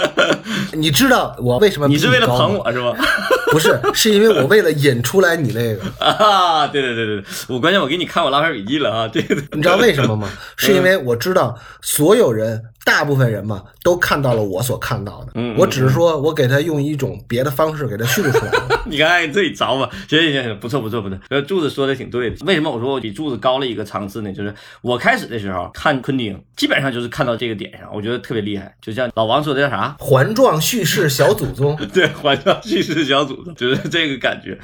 [0.72, 1.86] 你知道我为什么？
[1.88, 2.94] 你是为了捧我是吗？
[3.52, 6.66] 不是，是因为我为了引出来你那个 啊！
[6.68, 9.08] 对对对对，我关键我给你看我拉片笔记了啊！
[9.08, 10.28] 对，你知道为什么吗？
[10.56, 12.62] 是因为我知道所有人。
[12.84, 15.32] 大部分人嘛，都看到了我所看到的。
[15.34, 18.52] 嗯，我只是说，我给他用一种别的方式给他叙述出来。
[18.86, 19.88] 你看你自己找吧。
[20.08, 21.18] 行行行，不错不错不错。
[21.30, 22.44] 呃，柱子说的挺对的。
[22.44, 24.32] 为什么我说我比柱子高了一个层次呢？
[24.32, 28.74] 就是我开始的时候看昆汀，基本上就是看到这个点上，我觉得特别厉害。
[28.82, 29.96] 就像老王说的叫啥？
[29.98, 31.76] 环状叙事小祖宗。
[31.92, 34.58] 对， 环状叙事小祖宗，就是这个感觉。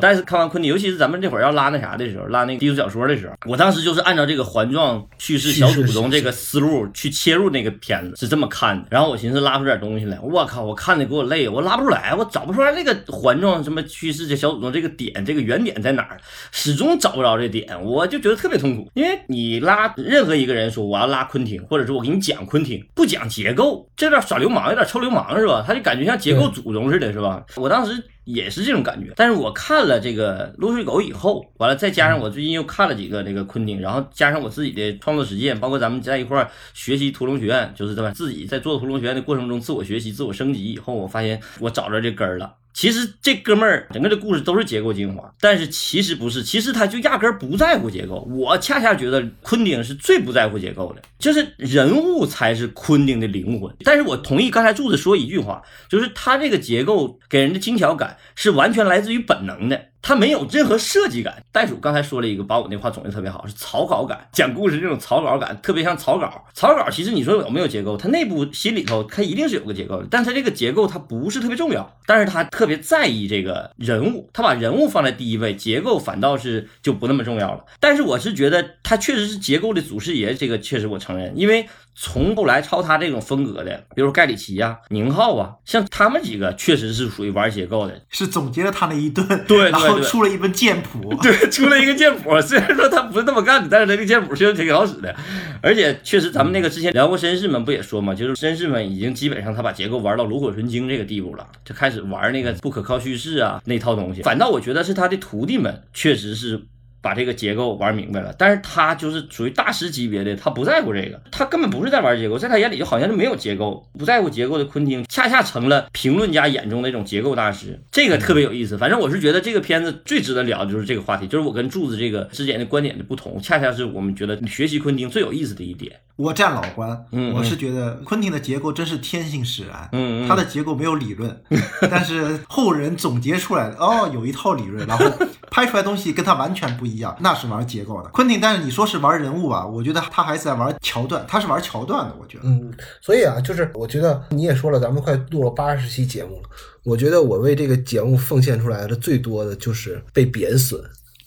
[0.00, 8.86] 但是看完昆汀，尤其是咱们这会儿要拉那啥的时候，拉那个低俗小说的时候，我当时就是按照这个环状叙事小祖宗这个思路去切入那个个片子，是这么看的。
[8.90, 16.20] 然后我寻思拉出点东西来，我靠，我看的给我累，我拉不出来，我找不出来这个环状什么趋势这小祖宗这个点，这个原点在哪儿，
[16.52, 18.90] 始终找不着这点，我就觉得特别痛苦。
[18.94, 25.64] 因为你拉任何一个人说我要拉昆汀，或者说我给你讲昆汀，不讲结构，这有点耍流氓，有点臭流氓是吧？
[25.66, 27.42] 他就感觉像结构祖宗似的，是吧？
[27.56, 28.02] 我当时。
[28.24, 42.54] 也是这种感觉，但是我看了这个《落水狗》以后，完了再加上我最近又看了几个这个昆汀，然后加上我自己的创作实践，包括咱们在一块儿学习屠龙学院，就是这么自己在做屠龙学院的过程中自我学习、自我升级以后，我发现我找着这根儿了。
[42.74, 48.28] 其实这哥们儿整个的故事都是结构精华，但是其实不是，其实他就压根儿不在乎结构。
[48.28, 53.72] 我恰恰觉得昆汀是最不在乎结构的，就是人物才是昆汀的灵魂。
[53.84, 59.80] 但是我同意刚才柱子说一句话，就是他这个结构给人的精巧感是完全来自于本能的。
[60.04, 61.42] 他没有任何设计感。
[61.50, 64.28] 袋鼠刚才说了一个，把我那话总结特别好，是草稿感。
[64.32, 66.44] 讲故事这种草稿感，特别像草稿。
[66.52, 67.96] 草稿其实你说有没有结构？
[67.96, 70.06] 它内部心里头，它一定是有个结构的。
[70.10, 77.64] 但它这个结构它不是特别重要，但是它特别在意这个人物，他把人物放在第一位，结构反倒是就不那么重要了。
[77.80, 81.66] 但是我是觉得他确实是结构的祖师爷，这个确实我承认，因为。
[81.94, 92.40] 从不来抄他这种风格的，比如盖里奇呀、宁浩啊，像他们几个确实是属于玩结构的，是总结了他那一顿，对，然后后出了一本剑谱，对，出了一个剑谱。
[92.40, 95.14] 虽然说他不是那么干的，但是他那个剑谱确实挺好使的。
[95.62, 104.22] 而且确实，咱们那个之前聊过绅士们不也说嘛，就是绅士们已经基本上他把结构玩到炉火纯青这个地步了，就开始玩那个不可靠叙事啊那套东西。
[104.22, 106.60] 反倒我觉得是他的徒弟们确实是。
[107.04, 118.78] 把这个结构玩明白了，但是他就是属于大师级别的，他不在乎这个，他根本不是在玩结构，在他眼里就好像就没有结构，不在乎结构的昆汀，恰恰成了评论家眼中的那种结构大师，这个特别有意思。
[118.78, 125.92] 反正我是觉得这个片子最值得聊的就是这个话题，就是我跟柱子这个之间的观点的不同，恰恰是我们觉得学习昆汀最有意思的一点。
[126.16, 131.42] 我站老关，我是觉得昆汀的结构真是天性使然，嗯，他的结构没有理论，
[131.90, 135.04] 但是后人总结出来的哦，有一套理论，然后
[135.50, 138.08] 拍出来东西跟他完全不一样，一样那是玩结构的。
[138.10, 142.44] 昆汀，但是你说是玩人物吧，我觉得他还是在玩桥段，他是玩桥段的，我觉得。
[142.44, 146.48] 嗯，所以啊，就是我觉得你也说了，咱们快录了八十期节目了，
[146.84, 150.80] 我觉得我为这个节目奉献出来的最多的就是被贬损。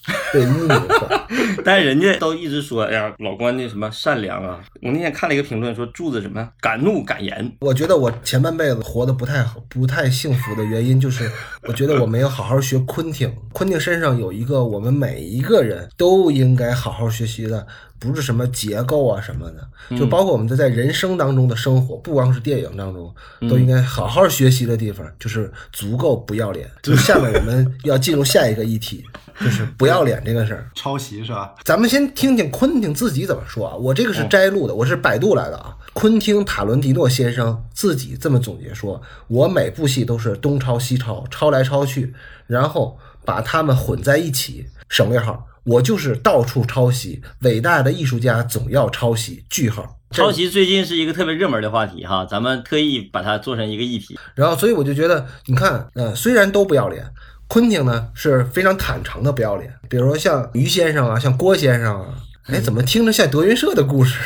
[0.33, 1.27] 被污名化，
[1.63, 4.59] 但是人家都一直说，哎呀，老关那什么善良啊。
[4.81, 7.51] 我那天看了一个评论，说柱子什么敢怒敢言。
[7.59, 11.29] 我觉得我前半辈子活得不太好，不太幸福的原因就是，
[11.63, 13.33] 我觉得我没有好好学昆汀。
[13.51, 17.67] 昆汀身上有一个我们每一个人都应该好好学习的。
[17.99, 23.13] 不是什么结构啊什么的，就包括我们在在人生当中的生活，不光是电影当中，
[23.49, 26.69] 都应该好好学习的地方，就是足够不要脸。
[26.83, 29.03] 就下面我们要进入下一个议题，
[29.39, 30.69] 就是不要脸这个事儿。
[30.75, 31.55] 抄袭是吧？
[31.63, 33.75] 咱们先听听昆汀自己怎么说啊。
[33.75, 35.75] 我这个是摘录的，我是百度来的啊。
[35.93, 42.13] 昆汀·塔伦蒂诺先生自己这么总结说：“我每部戏都是东抄西抄，抄来抄去，
[42.45, 49.43] 然后把它们混在一起，省略号。”我就是到处抄袭，伟大的艺术家总要抄袭。
[49.49, 54.17] 句号，抄袭最近是一个特别热门的话题哈，咱们特意把它做成一个议题。
[54.33, 57.05] 然后，所以我就觉得，你看，呃，虽然都不要脸，
[57.47, 59.73] 昆汀呢是非常坦诚的不要脸。
[59.89, 64.17] 比如说像于先生啊，像郭先生啊，哎， 怎么听着像德云社的故事？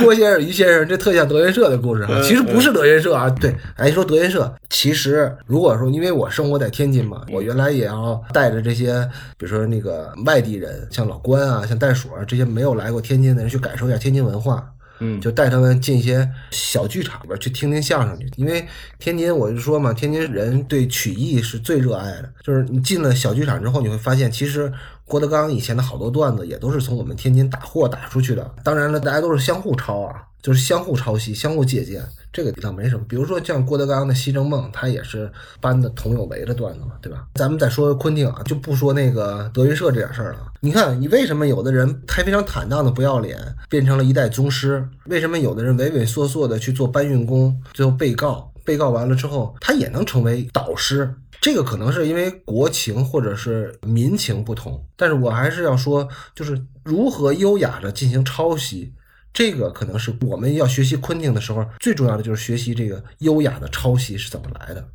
[0.00, 3.28] 郭先生、于先生，这特像德云社的故事，其实不是德云社啊。
[3.30, 14.68] 对，哎，说德云社，其实如果说，因为我生活在天津嘛，我原来也要带着这些，比如说那个外地人，像老关啊，像袋鼠啊这些没有来过天津的人，去感受一下天津文化。
[15.04, 18.64] 嗯，就带他们进一些小剧场边去听听相声去，因为
[19.00, 22.30] 天津，我就说嘛，天津人对曲艺是最热爱的。
[22.44, 24.72] 就是你进了小剧场之后，你会发现，其实
[25.12, 28.50] 郭德纲以前的好多段子也都是从我们天津打货打出去的。
[28.64, 32.02] 当然了，大家都是相互抄啊，就是相互抄袭、相互借鉴。
[32.32, 37.26] 这个倒没什么，比如说像郭德纲的《西征梦》，他也是搬的佟有为的段子嘛，对吧？
[37.34, 40.38] 咱们再说昆汀啊，就不说那个德云社这点事儿了。
[40.60, 44.88] 你看，你为什么有的人他非常坦荡的不要脸，变成了一代宗师？
[45.04, 51.14] 为什么有的人畏畏缩缩的去做搬运工，最后被告，被告完了之后，他也能成为导师？
[51.42, 58.94] 这个可能是因为国情或者是民情不同，但是我还是要说，就是如何优雅的进行抄袭。
[59.34, 64.88] 这个可能是我们要学习昆汀的时候最重要的，就是学习这个优雅的抄袭是怎么来的。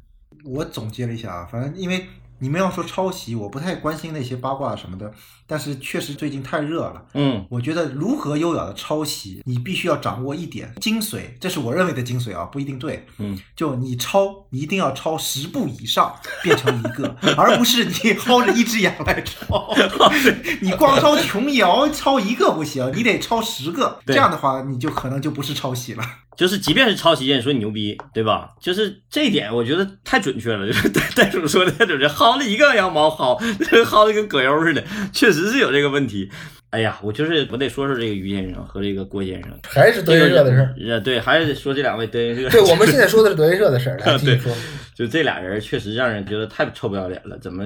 [0.43, 2.03] 我总结了一下啊，反正因为。
[2.39, 5.11] 你们要说抄袭，我不太关心那些八卦什么的，
[5.47, 7.05] 但是确实最近太热了。
[7.13, 13.05] 嗯，我觉得如何优雅的抄袭，你必须要掌握一点精髓，这是我认为的精髓啊，不一定对。
[13.17, 19.73] 嗯，就你抄，你一定要抄十步以上变成一个， 而不是你薅着一只羊来抄。
[20.61, 26.03] 你光抄琼瑶，抄一个不行，你得抄十个，这样的话你就可能就不是抄袭了。
[26.37, 28.49] 就是即便是抄袭，也说你牛逼，对吧？
[28.61, 30.67] 就是这一点，我觉得太准确了。
[30.67, 33.35] 就是袋袋鼠说的太准确，薅了一个羊毛，薅
[33.83, 36.29] 薅的跟葛优似的，确实是有这个问题。
[36.69, 40.99] 哎呀，我就是我得说说这个于先生和这个郭先生，还是德云社的事儿。
[40.99, 42.49] 对，还是得说这两位德云社。
[42.49, 43.97] 对，我们现在说的是德云社的事儿。
[44.05, 44.53] 来继续说，
[44.93, 47.37] 就这俩人确实让人觉得太臭不要脸了。
[47.39, 47.63] 怎么？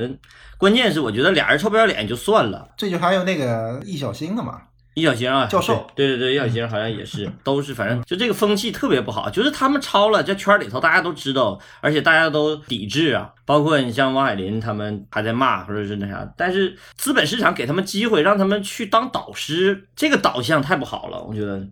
[0.57, 4.61] 关键是我觉得俩人臭不要脸就算了，这就还有那个易小星的嘛。
[4.93, 21.65] 易小星啊，教授，对对对，易小星好像也是，都是，反正就这个风气特别不好，就是他们抄了，在圈里头大家都知道，而且大家都抵制啊，包括你像王海林他们还在骂或者是那啥，但是资本市场给他们机会，让他们去当导师，这个导向太不好了，我觉得。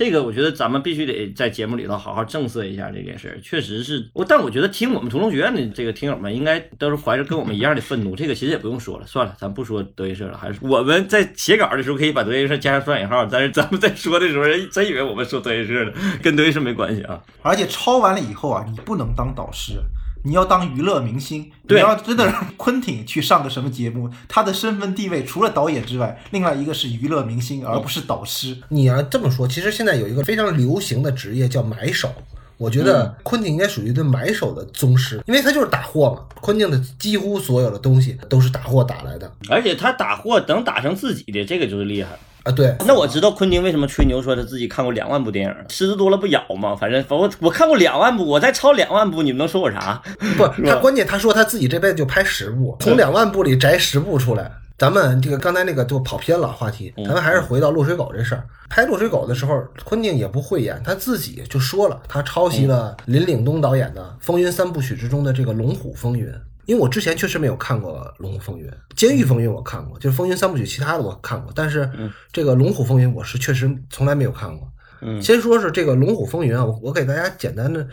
[0.00, 8.16] 这个我觉得咱们必须得在节目里头好好正色一下这件事儿，确实是我，但我觉得听我们屠龙学院的这个听友们应该都是怀着跟我们一样的愤怒。
[8.16, 17.22] 这个其实也不用说了，算了，咱不说德云社了，还是我们在写稿的时候可以把德云社加上双引号，但是咱们在说的时候，人真以为我们说德云社了，跟德云社没关系啊。
[17.42, 19.74] 而且抄完了以后啊，你不能当导师。
[20.22, 28.56] 你要当娱乐明星，你要真的让昆汀去上个什么节目，他的身份地位除了导演之外，另外一个是娱乐明星，而不是导师。
[28.68, 32.10] 你要这么说，其实现在有一个非常流行的职业叫买手。
[32.58, 36.22] 我觉得昆汀应该属于对买手的宗师，因为他就是打货嘛。
[36.42, 42.10] 昆汀的几乎所有的东西都是打货打来的而且他打货能打成自己的，这个就是厉害。
[42.50, 42.54] 啊。
[42.54, 46.74] 对，那我知道昆汀为什么吹牛说他自己看过两万部电影，狮子多了不咬吗？
[46.76, 50.02] 反正我我看过两万部，我再超两万部，你们能说我啥？
[50.36, 54.50] 不，他关键他说他自己这辈子就拍十部，从两万部里摘十部出来。
[54.78, 58.42] 咱们这个刚才那个就跑偏了话题，咱们还是回到落水狗这事儿。
[58.70, 66.26] 拍落水狗的时候，昆汀也不讳言，他自己就说了，他抄袭了林岭东导演的《风云三部曲》之中的这个《龙虎风云》。
[66.66, 71.90] 因为我之前确实没有看过《龙虎风云》，《监狱风云》我看过，就是《风云三部曲》其他的我看过，但是
[72.32, 74.70] 这个《龙虎风云》我是确实从来没有看过。
[75.02, 77.86] 嗯先说是这个《龙虎风云》啊，我我给大家简单的，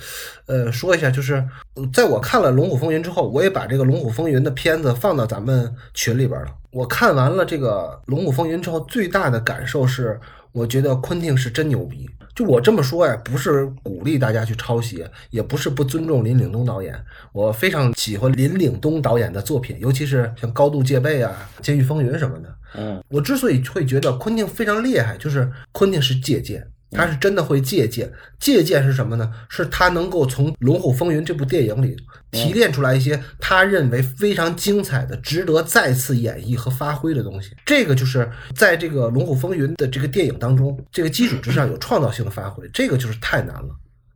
[0.45, 1.35] 呃，说一下，就是
[1.75, 6.47] 呃在我看了《龙虎风云》之后，我也把这个《龙虎风云》的片子放到咱们群里边了。
[6.71, 10.19] 我看完了这个《龙虎风云》之后，最大的感受是，
[10.51, 12.09] 我觉得昆汀是真牛逼。
[12.35, 16.93] 就我这么说呀，不是鼓励大家去抄袭，也不是不尊重林岭东导演。
[17.33, 22.55] 我非常喜欢林岭东导演的作品，尤其是像《高度戒备》啊、《监狱风云》什么的。
[22.75, 28.11] 嗯我之所以会觉得昆汀非常厉害，就是昆汀是借鉴，他是真的会借鉴。
[28.39, 29.31] 借鉴是什么呢？
[29.49, 31.97] 是他能够从《龙虎风云》这部电影里
[32.31, 37.51] 提炼出来一些他认为非常精彩的、值得再次演绎和发挥的东西。
[37.65, 43.69] 这个就是在这个《龙虎风云》的这个电影当中，这个基础之上有创造性的发挥，这个就是太难了。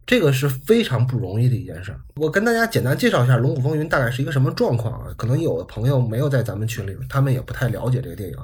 [0.04, 2.00] 这个是非常不容易的一件事儿。
[2.16, 5.08] 我跟大家简单介绍一下《龙虎风云》大概是一个什么状况啊？
[5.16, 8.36] 可能有的朋友没有在咱们群里，他们也不太了解这个电影。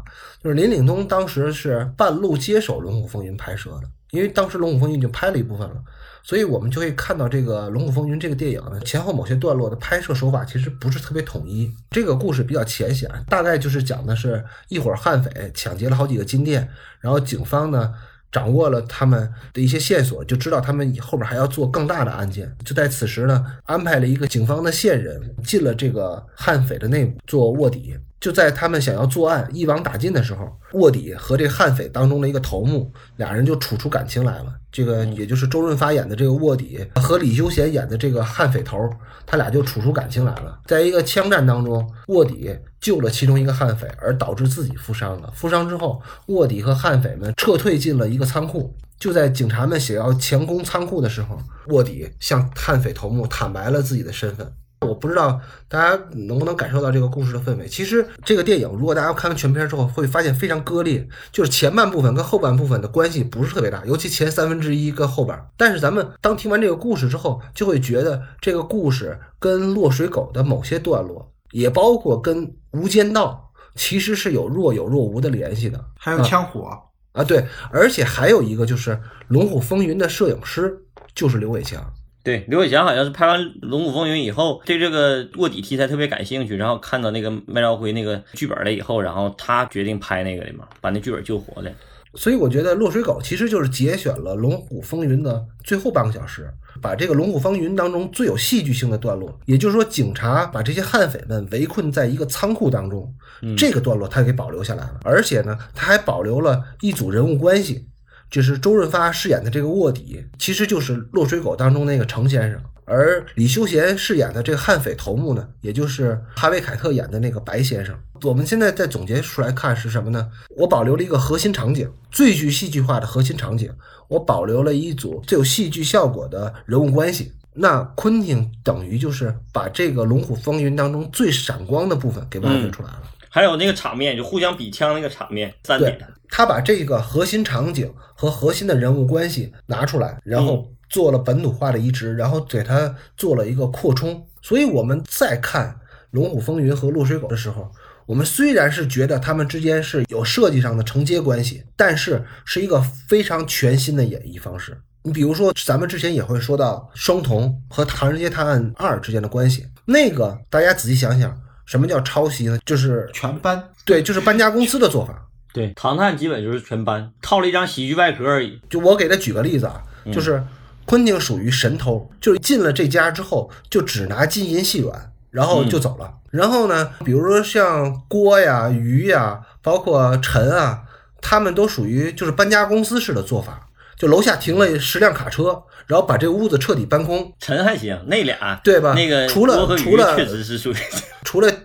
[0.41, 5.75] 就是林岭东当时是半路接手《龙虎风云》拍摄的，因为当时《龙虎风云》已经拍了一部分了，
[6.23, 11.71] 所以我们就会看到这个《龙虎风云》这个电影呢，前后某些段落的拍摄手法其实不是特别统一。
[11.91, 17.93] 这个故事比较浅显，大概就是讲的是一伙悍匪抢劫了好几个金店，然后警方呢。
[18.29, 22.53] 掌握了他们的一些线索，就知道他们以后边还要做更大的案件。
[22.63, 27.95] 就在此时呢，安排了一个警方的线人进了这个悍匪的内部做卧底。
[28.19, 34.53] 就在他们想要作案一网打尽的时候，卧底和这悍匪当中的一个头目，俩人就处出感情来了。
[34.71, 38.77] 这个也就是周润发演的这个卧底和李修贤演的这个悍匪头，
[39.25, 40.59] 他俩就处出感情来了。
[40.65, 45.31] 在一个枪战当中，卧底救了其中一个悍匪，而导致自己负伤了。
[45.35, 48.75] 负伤之后，卧底和悍匪们撤退进了一个仓库。
[48.99, 54.51] 就在警察们想要强攻仓库的时候，卧底向悍匪头目坦白了自己的身份。
[54.81, 57.67] 我不知道大家能不能感受到这个故事的氛围。
[57.67, 65.37] 其实这个电影，如果大家看完全片之后，会发现非常割裂，就是前半部分跟后半部分的关系不是特别大，尤其前三分之一跟后边。
[65.57, 75.83] 但是咱们当听完这个故事之后，就会觉得这个故事跟《落水狗》的某些段落，也包括跟《无间道》，其实是有若有若无的联系的。
[75.97, 76.77] 还有枪火，
[77.13, 78.91] 啊，对，而且还有一个就是
[79.27, 80.77] 《龙虎风云》的摄影师
[81.15, 81.83] 就是刘伟强。
[82.27, 91.71] 对，刘伟强好像是拍完《龙虎风云》以后，对这个卧底题材特别感兴趣，然后看到那个麦兆辉那个剧本了以后，然后他决定拍那个的嘛，把那剧本救活了。
[92.15, 103.09] 所以我觉得《落水狗》其实就是节选了《龙虎风云》的最后半个小时，把这个《龙虎风云》当中最有戏剧性的段落，也就是说警察把这些悍匪们围困在一个仓库当中，
[103.57, 107.87] 这个段落他给保留下来了，而且呢，他还保留了一组人物关系。
[108.29, 117.95] 就是周润发饰演的这个卧底，其实就是《落水狗》当中那个程先生，而李修贤饰演的这个悍匪头目呢，也就是哈维·凯特演的那个白先生。
[118.23, 120.29] 我们现在再总结出来看是什么呢？
[120.57, 123.71] 我保留了一个核心场景，最具戏剧化的核心场景，
[124.07, 127.31] 我保留了一组最有戏剧效果的人物关系。
[127.53, 133.03] 那昆汀等于就是把这个《龙虎风云》当中最闪光的部分给挖掘出来了。
[133.37, 136.07] 还有那个场面，就互相比枪那个场面，三对点。
[136.27, 144.25] 他把这个核心场景和核心的人物关系拿出来，然后做了本土化的移植，然后给它做了一个扩充。
[144.41, 145.69] 所以我们再看
[146.09, 147.71] 《龙虎风云》和《落水狗》的时候，
[148.07, 154.75] 我们虽然是觉得他们之间是有设计上的承接关系，但是是一个非常全新的演绎方式。
[155.03, 162.57] 你比如说，咱们之前也会说到双瞳和《唐人街探案二》之间的关系，那个大家仔细想想，什么叫抄袭呢？
[162.65, 163.63] 就是全搬。
[163.85, 165.13] 对，就是搬家公司的做法。
[165.53, 168.59] 对，唐探基本就是全搬，套了一张喜剧外壳而已。
[168.69, 170.43] 就我给他举个例子啊，就是
[170.85, 176.13] 昆汀属于神偷，就是进了这家之后就只拿金银细软，然后就走了。
[176.29, 180.83] 然后呢，比如说像郭呀、于呀，包括陈啊，
[181.21, 188.93] 他们都属于就是搬家公司式的做法，就楼下停了十辆卡车，然后把这个屋子彻底搬空，陈还行，那俩对吧？
[188.93, 190.75] 那个除了除了确实是属于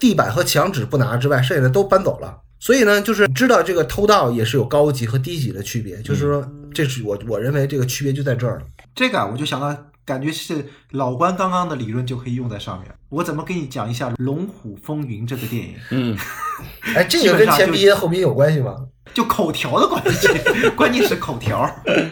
[0.02, 2.36] 地板和墙纸不拿之外，剩下的都搬走了。
[2.58, 6.44] 所以呢，就是知道这个偷盗也是有高级和低级的区别，就是说，
[6.74, 8.66] 这是我我认为这个区别就在这儿了。
[8.96, 9.68] 这个啊我就想到
[10.04, 12.94] 感觉是老关刚刚的理论就可以用在上面。
[13.08, 15.74] 我怎么给你讲一下《龙虎风云》这个电影？
[15.90, 16.18] 嗯，
[16.94, 18.74] 哎，这个跟前鼻音后鼻音有关系吗？
[19.12, 20.28] 就口条的关系，
[20.74, 21.68] 关键是口条。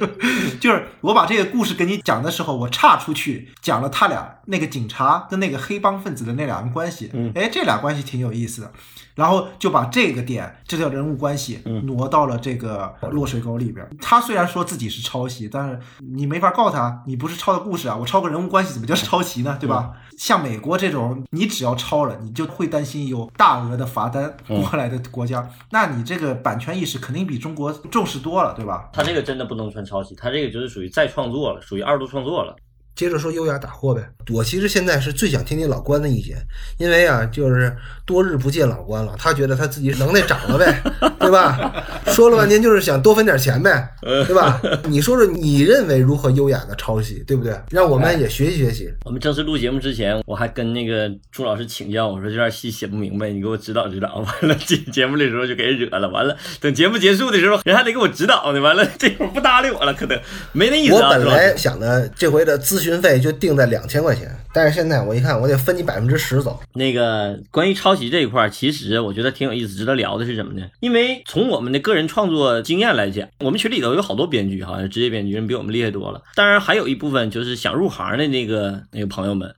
[0.61, 7.11] 就是我把这个故事给你讲的时候，我岔出去讲了他俩那个警察跟那个黑帮分子的那俩人关系。
[7.34, 8.72] 哎，这俩关系挺有意思的。
[9.21, 13.87] 然后就把这个点，这叫人物关系，挪到了这个落水沟里边。
[14.01, 19.59] 他虽然说自己是抄袭，但是你没法告他，你不是抄的故事啊，我抄个人物关系怎么叫抄袭呢？
[19.61, 19.93] 对吧？
[20.16, 28.89] 像美国这种，你只要抄了，你就会担心有大额的罚单过来的国家，那你这个版权意识肯定比中国重视多了，对吧？
[28.91, 32.57] 他这个真的不能算抄袭，他这个就是属于再创作了，属于二度创作了。
[32.95, 36.36] 接着说优雅打货呗，我其实现在是最想听听老关的意见，
[36.78, 37.74] 因为啊，就是
[38.05, 40.82] 多日不见老关了，他觉得他自己能耐涨了呗，
[41.18, 41.84] 对吧？
[42.09, 44.61] 说了半天就是想多分点钱呗， 对吧？
[44.84, 47.59] 你说说你认为如何优雅的抄袭，对不对？
[47.70, 48.93] 让我们也学习学习。
[49.05, 54.16] 我们正式录节目之前，我还跟那个朱老师请教，我说这段戏写不明白，你给我指导指导。
[54.16, 60.20] 完了节节目的时候就给人惹了，完了等节目结束的时候，人还得给我指导呢，完了这会儿不搭理我了，可能
[60.53, 60.95] 没那意思。
[60.95, 63.01] 我本来想的这回的咨询。
[63.01, 66.61] 费就定在两千块钱，但是现在我一看，我得分你百分之十走。
[66.74, 70.66] 那个关于抄袭这一块，其实我觉得挺有意思，值得聊的是什么呢？
[70.81, 76.22] 因为从我们的个人创作经验来讲，我们群里头有好多编剧，好像职业编剧人比我们厉害多了。
[76.35, 79.55] 当然还有一部分就是想入行的那个那个朋友们，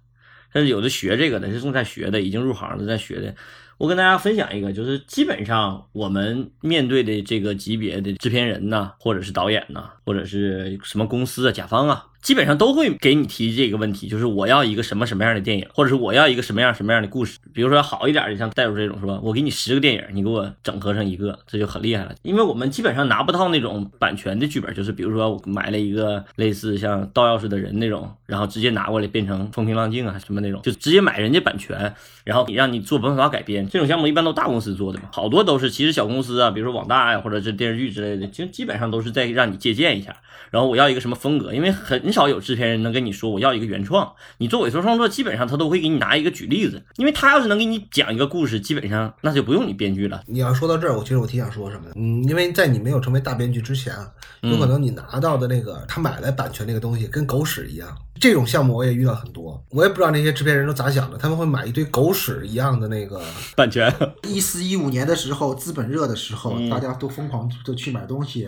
[0.52, 3.34] 甚至有的学这个的，是正在学的，已经入行了在学的。
[3.78, 12.07] 我跟大家分享一个，就是基本上我们面对的这个级别的制片人呐，或者是导演呐，或者是什么公司啊、甲方啊。
[12.22, 17.36] 基本上都会给你提这个问题，就是我要一个什么什么样的电影，或者是我要一个什么样什么样的故事。
[17.53, 19.18] 比如说好一点的，像带入这种是吧？
[19.24, 22.14] 我给你十个电影，你给我整合成一个，这就很厉害了。
[22.22, 31.92] 因为我们基本上拿不到那种版权的剧本，就是比如说我买了一个类似像盗钥匙的人那种，然后直接拿过来变成风平浪静啊什么那种，就直接买人家版权，
[32.22, 33.68] 然后你让你做本法改编。
[33.68, 40.16] 这种项目一般都大公司做的嘛，好多都是其实小公司啊，比如说网大呀，或者是电视剧之类的，其实基本上都是在让你借鉴一下。
[40.53, 42.93] 然后我要一个什么风格，因为很少有制片人能。
[42.93, 50.22] 跟你说我要一个原创，你做委托创作，基本上他都会给你拿一个举例子，因为他要是能给你讲一个故事，基本上那就不用你编剧了。
[50.26, 53.95] 你要说到这儿，我其实我挺想说什么的，嗯，因为在你没有成为大编剧之前，
[54.43, 57.97] 有可能你拿到的那个他买来版权那个东西跟狗屎一样。
[58.20, 63.22] 这种项目我也遇到很多，我也不知道那些制片人都咋想的，他们会买一堆狗屎一样的那个
[63.57, 63.90] 版权。
[64.28, 68.47] 一四一五年的时候，资本热的时候，大家都疯狂的去买东西。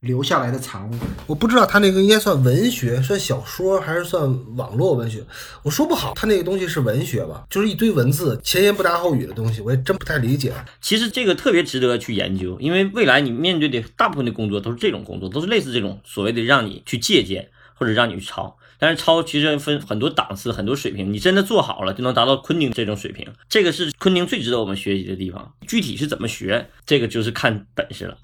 [0.00, 0.94] 留下来的产物，
[1.26, 5.24] 我不知道他那个应该算文学、算小说还是算网络文学，
[5.64, 6.12] 我说不好。
[6.14, 7.44] 他那个东西是文学吧？
[7.50, 10.52] 就是一堆文字，前言不搭后语的东西，我也真不太理解。
[10.80, 18.56] 其实这个特别值得去研究，因为未来你面对的大部分的工作都是这种工作，都是类似这种所谓的让你去借鉴或者让你去抄。
[18.78, 23.26] 但是抄其实分很多档次、很多水平，你真的做好了就能达到昆汀这种水平。
[23.48, 25.52] 这个是昆汀最值得我们学习的地方。
[25.66, 28.16] 具体是怎么学，这个就是看本事了。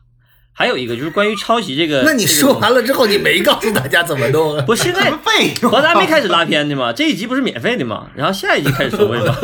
[0.57, 4.65] 还有一个就是关于抄袭这个，那你说完了之后，你没告诉大家怎么弄？
[4.65, 9.37] 不，现在费，咱还没开始拉片的嘛，这一集不是免费的嘛，然后下一集开始收费嘛。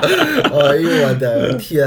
[0.02, 1.86] 哎呦我的天！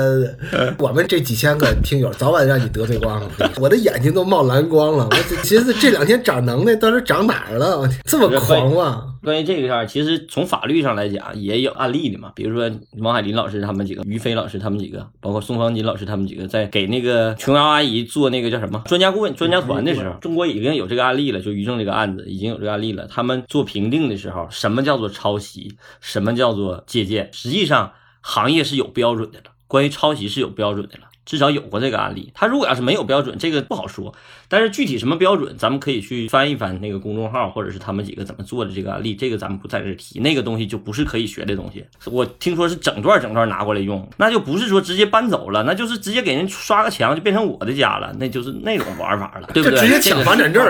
[0.78, 3.30] 我们这几千个听友早晚让你得罪光了，
[3.61, 5.07] 我的眼睛都冒蓝光了。
[5.11, 7.88] 我寻思这两天长能耐，到底长哪儿了？
[8.05, 9.03] 这么狂啊！
[9.24, 12.34] 关于这个事儿，其实从法律上来讲也有案例的嘛。
[12.36, 12.69] 比如说
[12.99, 23.07] 王海林老师他们几个，于飞老师他们几个，包括宋方金老师他们几个，在给那个琼瑶阿姨做那个叫什么专家顾问、专家团的时候，中国已经有这个案例了，就于正这个案子已经有这个案例了。
[23.07, 29.45] 他们做评定的时候，什么叫做抄袭，什么叫做借鉴，实际上行业是有标准的了。
[29.67, 31.05] 关于抄袭是有标准的了。
[31.26, 34.13] 至少有过这个案例，他如果要是没有标准，这个不好说。
[34.49, 40.19] 但是具体什么标准，咱们可以去翻一翻那个公众号，或者是他们几个怎么做的这个案例，这个咱们不在这提。
[40.19, 41.86] 那个东西就不是可以学的东西。
[42.05, 49.80] 我听说是整段整段拿过来用，那就不是说直接搬走了，那就是直接给人刷个墙就变成我的家了，那就是那种玩法了，对不对？
[49.80, 50.63] 直接抢房产证，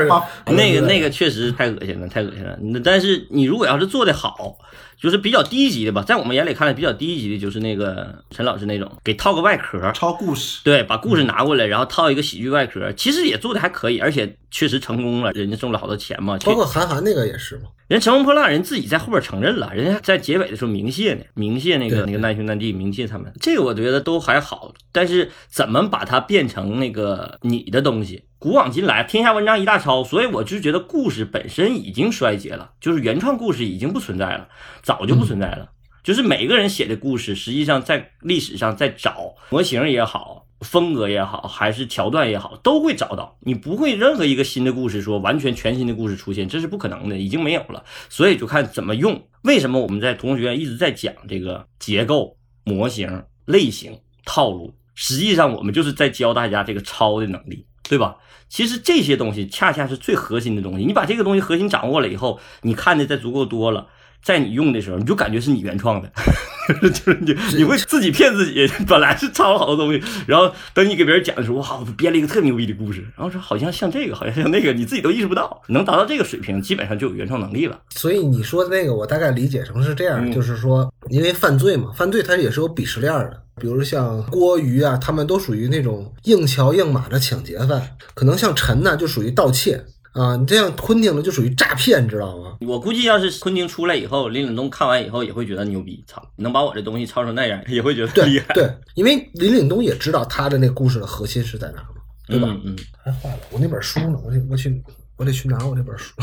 [0.45, 2.57] 那个那个确实太恶心了，太恶心了。
[2.83, 4.57] 但是你如果要是做的好。
[5.03, 16.37] 就是比较低级的吧，在我们眼里看来比较低级的，就是那个陈老师那种，给套个外壳，抄故事，对，把故事拿过来，然后套一个喜剧外壳，其实也做的还可以，而且确实成功了，人家挣了好多钱嘛。
[16.45, 28.25] 包括韩寒那个也是嘛，人乘风破浪人自己在后边承认了，人家在结尾的时候明谢呢，明谢那个那个难兄难弟，明谢他们，这个我觉得都还好，但是怎么把它变成那个你的东西？
[28.37, 34.47] 古往今来，天下文章一大抄，所以我就觉得故事本身已经衰竭了，就是原创故事已经不存在了，
[34.83, 35.69] 早就不存在了。
[36.03, 43.37] 就是每个人写的故事，实际上在历史上在找模型也好，风格也好，还是桥段也好，都会找到。
[43.41, 47.83] 你不会任何一个新的故事说完全全新的故事出现，这是不可能的，已经没有了。
[48.09, 49.21] 所以就看怎么用。
[49.43, 54.73] 为什么我们在同学一直在讲这个结构、模型、类型、套路？
[54.95, 58.15] 实际上我们就是在教大家这个抄的能力，对吧？
[58.47, 60.85] 其实这些东西恰恰是最核心的东西。
[60.85, 63.87] 你把这个东西核心掌握了以后，你看的再足够多了。
[64.23, 66.09] 在你用的时候，你就感觉是你原创的，
[66.89, 77.77] 就是你你会自己骗自己，本来是抄了好多东西，然后等你给别人讲的时候，哇，编了一个特牛逼的故事，然后说好像像这个，好像像那个，你自己都意识不到，能达到这个水平，基本上就有原创能力了。
[77.89, 89.83] 所以你说的那个，我大概理解成是这样，就是说，因为犯罪嘛，犯罪它也是有鄙视链的，比如像郭瑜啊，他们都属于那种硬桥硬马的抢劫犯，可能像陈呢，就属于盗窃。
[90.13, 92.55] 啊，你这样昆汀了就属于诈骗，知道吗？
[92.61, 98.53] 我估计要是昆汀出来以后，林岭东看完以后也会觉得牛逼，操，能把我这东西抄成那样，也会觉得厉害。
[98.53, 101.95] 对，因为林岭东也知道他的那故事的核心是在哪嘛，
[102.27, 102.47] 对吧？
[102.63, 104.19] 嗯，还坏了，我那本书呢？
[104.23, 104.83] 我得我去，
[105.17, 106.13] 我得去拿我那本书。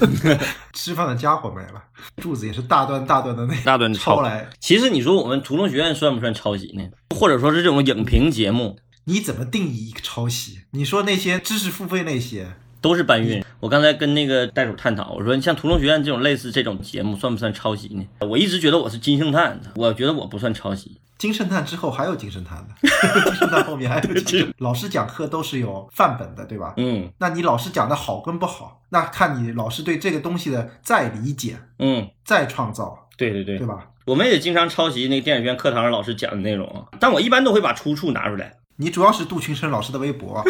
[0.72, 1.82] 吃饭的家伙没了，
[2.16, 4.48] 柱子也是大段大段的那大段抄来。
[4.58, 6.84] 其实你说我们屠龙学院算不算抄袭呢？
[7.14, 10.60] 或者说是这种影评节目，你怎么定义一个抄袭？
[10.70, 12.54] 你说那些知识付费那些？
[12.80, 13.44] 都是搬运。
[13.60, 18.04] 我刚才跟那个袋鼠探讨，我说你像《屠龙学院》这种类似这种节目，算不算抄袭呢？
[18.20, 21.00] 我一直觉得我是金圣叹，我觉得我不算抄袭。
[21.18, 22.88] 金圣叹之后还有金圣叹的，
[23.24, 24.54] 金圣叹后面还有金。
[24.58, 26.74] 老师讲课都是有范本的，对吧？
[26.76, 27.10] 嗯。
[27.18, 33.08] 那你老师讲的好跟不好，那看你老师对这个东西的再理解，嗯，再创造。
[33.16, 33.88] 对对对，对吧？
[34.04, 38.54] 我们也经常抄袭那个电影院课堂上老师讲的内容，但我一般都会把出处拿出来。
[38.76, 40.40] 你主要是杜群生老师的微博。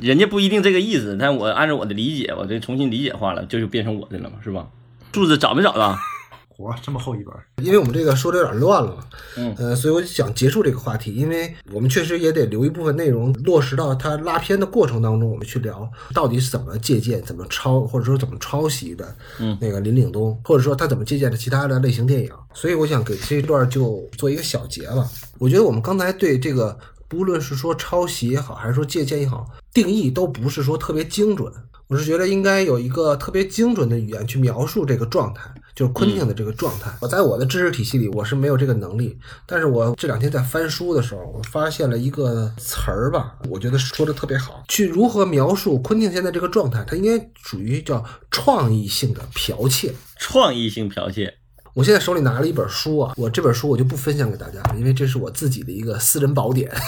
[0.00, 4.66] 人家不一定这个意思，但我按照我的理解，我这重新理解化了，这就变成我的了嘛，是吧？
[5.12, 5.96] 柱子找没找到？
[6.60, 7.34] 哇，这么厚一本，
[7.64, 8.98] 因为我们这个说的有点乱了，
[9.38, 22.30] 嗯，呃，所以我就想结束这个话题，因为我们确实也得留一部分内容落实到他拉片的过程当中，我们去聊到底是怎么借鉴、怎么抄，或者说怎么抄袭的，嗯，那个林岭东，或者说他怎么借鉴的其他的类型电影。
[22.52, 25.08] 所以我想给这一段就做一个小结吧。
[25.38, 26.78] 我觉得我们刚才对这个。
[27.10, 29.44] 不论是说抄袭也好，还是说借鉴也好，
[29.74, 31.52] 定义都不是说特别精准。
[31.88, 36.88] 我是觉得应该有一个特别精准的语言去描述这个状态，就是昆汀的这个状态。
[37.00, 39.18] 我在我的知识体系里，我是没有这个能力。
[39.44, 44.62] 但是我这两天在翻书的时候，我发现了一个词儿吧，我觉得说的特别好。
[44.68, 46.84] 去如何描述昆汀现在这个状态？
[46.86, 49.92] 它应该属于叫创意性的剽窃。
[50.16, 51.39] 创意性剽窃。
[51.74, 56.70] 我现在手里拿了一本书啊，我这本书我就不分享给大家，因为这是我自己的一个私人宝典。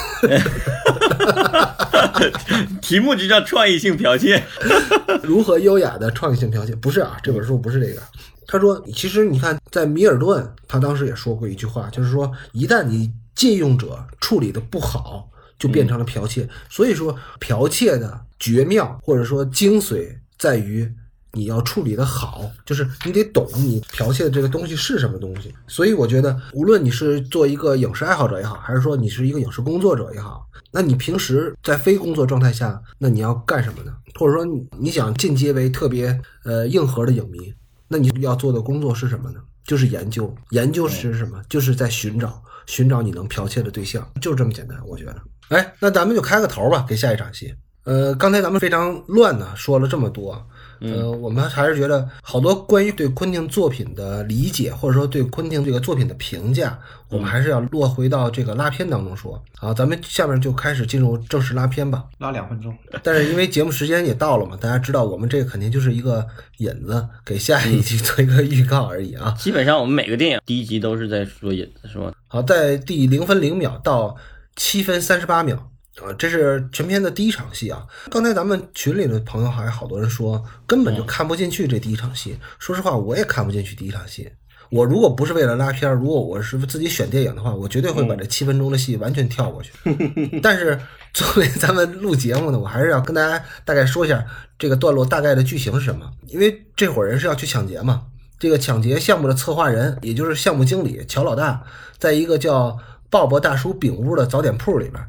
[2.81, 4.43] 题目就叫创意性剽窃，
[5.23, 6.75] 如何优雅的创意性剽窃？
[6.75, 8.03] 不是啊，这本书不是这个。
[8.47, 16.49] 他说，其实你看，在米尔顿，他当时也说过一句话，就是说，一旦你借用者处理的不好，就变成了剽窃。
[16.69, 20.93] 所以说，剽窃的绝妙或者说精髓在于。
[21.33, 25.55] 你要处理的好，就是你得懂你剽窃的这个东西是什么东西。
[25.67, 33.93] 所以我觉得，无论你是做一个影视爱好者也好，还是说你是一个影视工作者也好，那你平时在非工作状态下，那你要干什么呢？
[34.19, 34.45] 或者说
[34.79, 37.53] 你想进阶为特别呃硬核的影迷，
[37.89, 39.41] 那你要做的工作是什么呢？
[39.65, 41.41] 就是研究，研究是什么？
[41.49, 44.77] 就是在寻找，寻找你能剽窃的对象，就是这么简单。
[44.87, 45.17] 我觉得，
[45.49, 47.55] 哎，那咱们就开个头吧，给下一场戏。
[47.85, 50.47] 呃，刚才咱们非常乱的说了这么多。
[50.83, 56.79] 呃，我们还是觉得好多关于对昆汀作品的理解，或者说对昆汀这个作品的评价，
[57.09, 59.41] 我们还是要落回到这个拉片当中说。
[59.57, 62.05] 好，咱们下面就开始进入正式拉片吧。
[62.19, 66.27] 拉两分钟，但是因为节目时间也到了嘛，大家知道我们这个肯定就是一个
[66.59, 69.35] 引子，给下一集做一个预告而已啊。
[69.39, 72.13] 基本上我们每个电影第一集都是在说引子，是吧？
[72.27, 74.17] 好，在第零分零秒到
[74.57, 75.69] 七分三十八秒。
[76.01, 77.87] 啊，这是全片的第一场戏啊！
[78.11, 82.39] 刚才咱们群里的朋友还好多人说根本就看不进去这第一场戏。
[82.59, 84.31] 说实话，我也看不进去第一场戏。
[84.71, 89.71] 我如果不是为了拉片，如果我是自己选电影的话，我绝对会把这七分钟的戏完全跳过去。
[90.43, 90.81] 但是
[91.13, 94.25] 作为咱们录节目呢，我还是要跟大家大概说一下
[94.59, 96.11] 这个段落大概的剧情是什么。
[96.29, 98.05] 因为这伙人是要去抢劫嘛，
[98.39, 101.63] 这个抢劫项目的策划人，也就是项目经理乔老大，
[101.99, 102.79] 在一个叫
[103.11, 105.07] 鲍勃大叔饼屋的早点铺里边。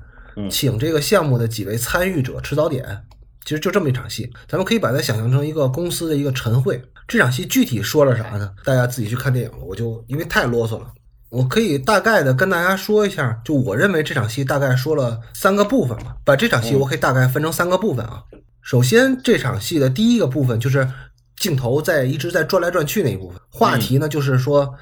[0.50, 3.06] 请这个项目的几位参与者吃早点，
[3.46, 6.82] 其实就这么一场戏，咱们可以把它想象成一个公司的一个晨会。
[7.08, 8.52] 这场戏具体说了啥呢？
[8.64, 9.58] 大家自己去看电影了。
[9.66, 10.88] 我就因为太啰嗦了，
[11.30, 13.42] 我可以大概的跟大家说一下。
[13.44, 16.16] 就我认为这场戏大概说了三个部分吧。
[16.24, 18.24] 把这场戏我可以大概分成三个部分啊。
[18.62, 20.90] 首先，这场戏的第一个部分就是
[21.36, 24.74] 镜头在一直在转来转去那一部分，话题呢就是说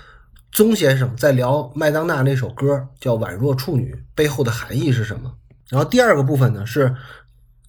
[0.52, 5.34] 宗先生在聊麦当娜那首歌叫《宛若处女》背后的含义是什么。
[5.72, 6.94] 然后第二个部分呢是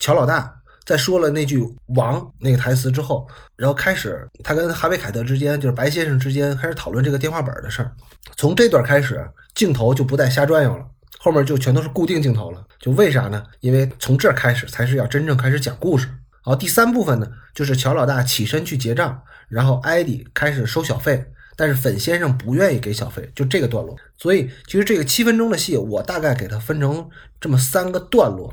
[0.00, 0.52] 乔老大
[0.84, 7.92] 在说了那句“王”那个台词之后，然后开始他跟哈维凯特之间，就是白先生之间开始讨论这个电话本的事儿。
[8.36, 9.24] 从这段开始，
[9.54, 10.84] 镜头就不再瞎转悠了，
[11.20, 12.64] 后面就全都是固定镜头了。
[12.80, 13.44] 就为啥呢？
[13.60, 16.08] 因为从这儿开始才是要真正开始讲故事。
[16.08, 21.24] 然后第三部分呢，就是乔老大起身去结账，然后艾迪开始收小费，
[21.56, 23.96] 但是粉先生不愿意给小费，就这个段落。
[24.18, 27.08] 所以其实这个七分钟的戏，我大概给它分成
[27.40, 28.52] 这么三个段落。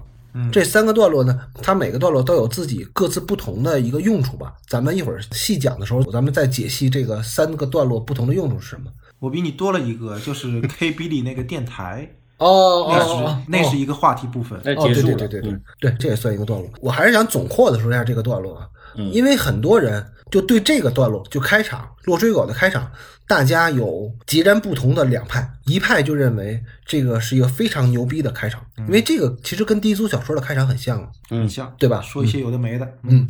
[0.51, 4.53] 这三个段落呢，它每个段落都有自己各自不同的一个用处吧。
[4.67, 8.91] 咱们一会儿细讲的时候，咱们再解析这个三个段落不同的用处是什么。
[9.17, 14.57] 我比你多了一个，就是 K B 里那个电台，哦那是哦，那是一个话题部分。
[14.63, 16.69] 那哦，对对对对对嗯对，这也算一个段落。
[16.79, 22.91] 我还是想总括的说一下这个段落啊，嗯因为很多人就对这个段落就开场落水狗的开场，
[23.27, 32.01] 大家有截然不同的两派，一派就认为这个是一个非常牛逼的开场，因为这个其实跟低俗小说的开场很像很像，对吧？
[32.01, 33.27] 说一些有的没的，嗯，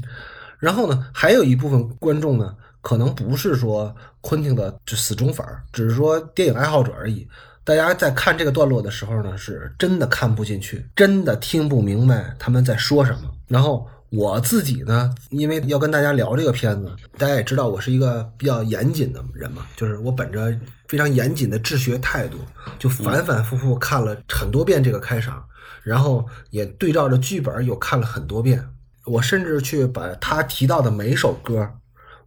[0.59, 7.27] 然后呢，还有一部分观众呢，可能不是说昆汀的就死忠粉儿，只是说电影爱好者而已。
[7.65, 13.31] 大家在看这个段落的时候呢，是真的看不进去，真的听不明白他们在说什么。
[13.47, 20.51] 然后我自己呢，因为要跟大家聊这个片子，大家也知道我是一个比较严谨的人嘛，就是我本着
[20.87, 22.37] 非常严谨的治学态度，
[22.79, 25.43] 就反反复复看了很多遍这个开场，
[25.83, 28.65] 然后也对照着剧本又看了很多遍。
[29.05, 31.67] 我甚至去把他提到的每一首歌，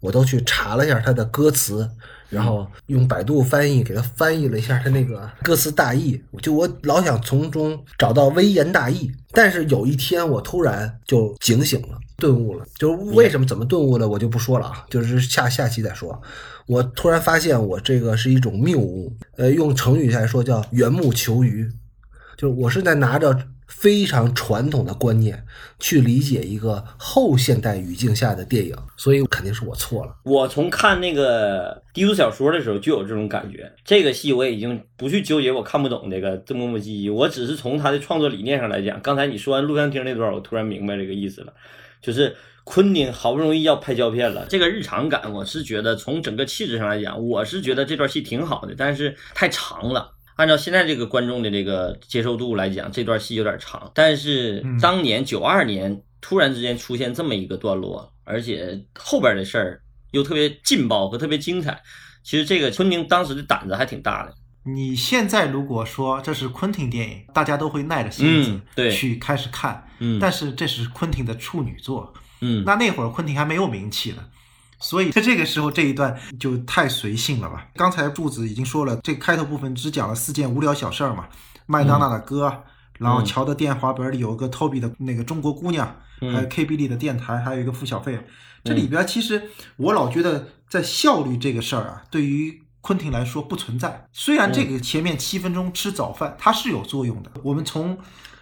[0.00, 1.88] 我都去查了一下他的歌词，
[2.28, 6.20] 然后用百度翻译给他翻译了一下他那个歌词大意。
[6.40, 12.64] 就我老想从中找到微言大义，但是有一天我突然就警醒了，顿悟了。
[12.78, 16.20] 就是为什么怎么顿悟的，我就不说了啊，就是下下期再说。
[16.66, 21.68] 我突然发现我这个是一种谬误，呃，用成语来说叫缘木求鱼。
[22.36, 23.36] 就是我是在拿着
[23.74, 25.44] 非常传统的观念
[25.80, 30.14] 去理解一个后现代语境下的电影，所以肯定是我错了。
[30.24, 33.72] 我从看那个低俗小说的时候就有这种感觉。
[33.84, 39.00] 这个戏我已经不去纠结我看不懂这个这磨磨唧唧，我只是从他的创作理念上来讲。
[39.02, 41.52] 刚才你说完录像厅那段，我突然明白这个意思了，
[42.00, 50.12] 就是昆汀好不容易要拍胶片了，这个日常感，我是觉得从整个气质上来讲，我是觉得这段戏挺好的，但是太长了。
[50.42, 53.88] 按照现在这个观众的这个接受度来讲，这段戏有点长。
[53.94, 59.80] 但是当年九二年突然之间出现这么一个段落，而且后边的事儿
[60.10, 61.80] 又特别劲爆和特别精彩，
[62.24, 64.34] 其实这个昆汀当时的胆子还挺大的。
[64.64, 74.24] 你现在如果说这是昆汀电影，大家都会耐着性子去开始看，嗯但是这是昆汀的处女作，嗯，那那会儿昆汀还没有名气呢，
[74.82, 77.66] 所以在这个时候这一段就太随性了吧。
[77.74, 81.28] 刚才柱子已经说了，这开头部分只讲了四件无聊小事儿嘛，
[81.66, 82.64] 麦当娜的歌，
[82.98, 88.18] 然后乔的电话本里有个 Toby 的那个中国姑娘，嗯还有 KB 里的电台，还有一个付小费。
[88.64, 94.06] 这里边其实我老觉得在效率这个事儿啊，对于昆汀来说不存在。
[94.12, 97.98] 虽然这个前面七分钟吃早饭它是有作用的，我们从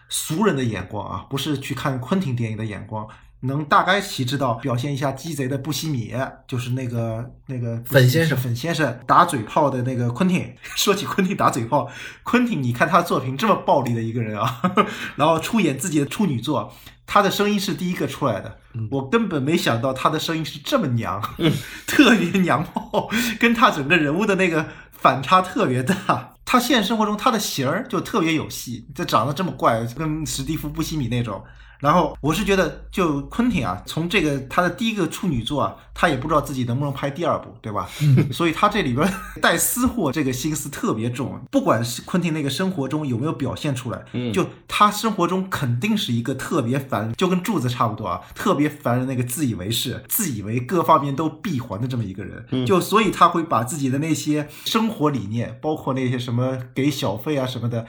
[0.09, 3.07] 俗人的眼光啊，不是去看昆汀电影的眼光，
[3.43, 6.15] 能大概其知道表现一下鸡贼的布西米，
[6.47, 10.55] 就是那个那个粉先生粉先生打嘴炮的那个昆汀。
[10.77, 11.89] 说起昆汀打嘴炮，
[12.23, 14.61] 昆汀你看他作品这么暴力的一个人啊，
[15.17, 16.73] 然后出演自己的处女作，
[17.07, 18.59] 他的声音是第一个出来的，
[18.91, 21.23] 我根本没想到他的声音是这么娘，
[21.87, 23.09] 特别娘炮，
[23.41, 26.35] 跟他整个人物的那个反差特别大。
[26.45, 31.43] 他现实生活中他的型儿就特别有戏，这长得这么怪，跟史蒂夫·布西米那种。
[31.81, 37.89] 然后我是觉得，就昆汀啊，从这个他的第一个处女作啊，他也不知道自己能不能拍第二部，对吧？
[38.31, 39.11] 所以他这里边
[39.41, 41.41] 带私货这个心思特别重。
[41.51, 52.67] 不管是昆汀那个生活中有没有表现出来，嗯就他生活中肯定是一个特别烦，就跟柱子差不多啊，特别烦人那个自以为是、自以为各方面都闭环的这么一个人。
[52.67, 57.87] 就所以他会把自己的那些生活理念，包括那些什么给小费啊什么的。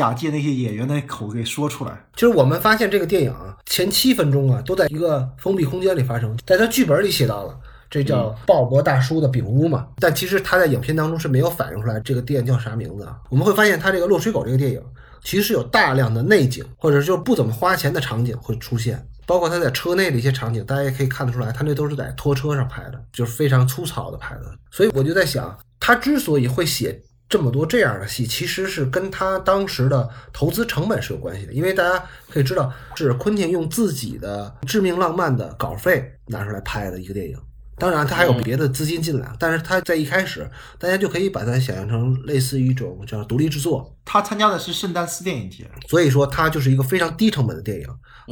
[0.00, 7.54] 假借那些演员的口给说出来，就是我们发现这个电影啊，前七分钟啊都在一个封闭空间里发生，在他剧本里写到了，
[7.90, 9.88] 这叫鲍勃大叔的饼屋嘛。
[9.98, 13.18] 但其实他在影片当中是没有反映出来这个店叫啥名字啊。
[13.28, 14.82] 我们会发现他这个《落水狗》这个电影，
[15.22, 24.44] 其实是有大量的内景，或者就是不怎么花钱的场景会出现，包括他在车内的一些场景，大家也可以看得出来，他那都是在拖车上拍的，就是非常粗糙的拍的。
[24.70, 26.98] 所以我就在想，他之所以会写。
[27.30, 37.38] 这么多这样的戏，其实是跟他当时的投资成本是有关系的，因为大家可以知道，是昆汀用自己的《致命浪漫》的稿费拿出来拍的一个电影，
[37.78, 43.96] 当然，他还有别的资金进来，但是他在一开始，大家就可以把它想象成类似于一种叫独立制作。
[44.04, 47.86] 他参加的是圣丹斯电影节，所以说它就是一个非常低成本的电影。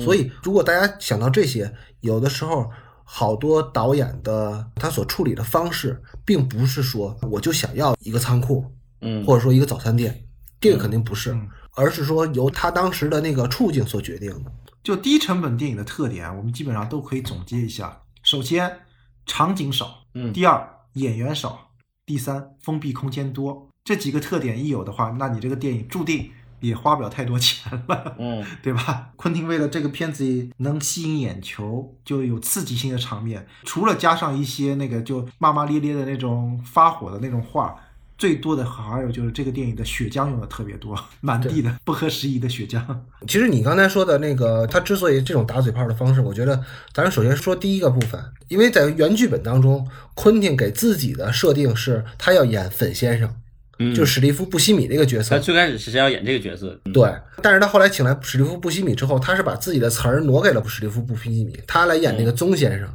[0.05, 2.68] 所以如果大家想到这些，有的时候
[3.05, 8.64] 好多导演的他所处理的方式，并不是说我就想要一个仓库，
[9.01, 10.24] 嗯，或者说一个早餐店，
[10.61, 14.53] 这个肯定不是，嗯而是说由他当时的那个处境所决定的。
[14.82, 18.01] 就低成本电影的特点，我们基本上都可以总结一下。
[18.24, 18.80] 首先，
[19.26, 21.70] 场景少；嗯第二，演员少；
[22.05, 23.68] 第三，封闭空间多。
[23.84, 26.30] 这几个特点一有的话，那你这个电影注定
[26.61, 28.16] 也花不了太多钱了。
[28.18, 29.12] 嗯 对吧？
[29.16, 37.76] 昆汀为了这个片子能吸引眼球，就有刺激性的场面，除了加上一些那个就骂骂咧咧的那种发火的那种话，
[38.18, 42.82] 最多的还有就是这个电影的血浆用的特别多， 满地的不合时宜的血浆。
[43.28, 46.60] 其实你刚才说的那个，他之所以这种打嘴炮的方式，我觉得
[46.92, 53.32] 咱们首先说第一个部分，因为在原剧本当中，昆汀给自己的设定是他要演粉先生，
[53.78, 55.36] 嗯，就史蒂夫·布西米这个角色。
[55.36, 55.40] 他。
[55.40, 62.88] 最开始是要演这个角色，嗯，对，但是他后来请来史蒂夫·布西米之后，他是把自己的词儿挪给了史蒂夫·布西米，他来演那个宗先生。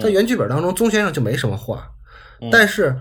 [0.00, 1.90] 在原剧本当中，宗先生就没什么话，
[2.52, 2.96] 但是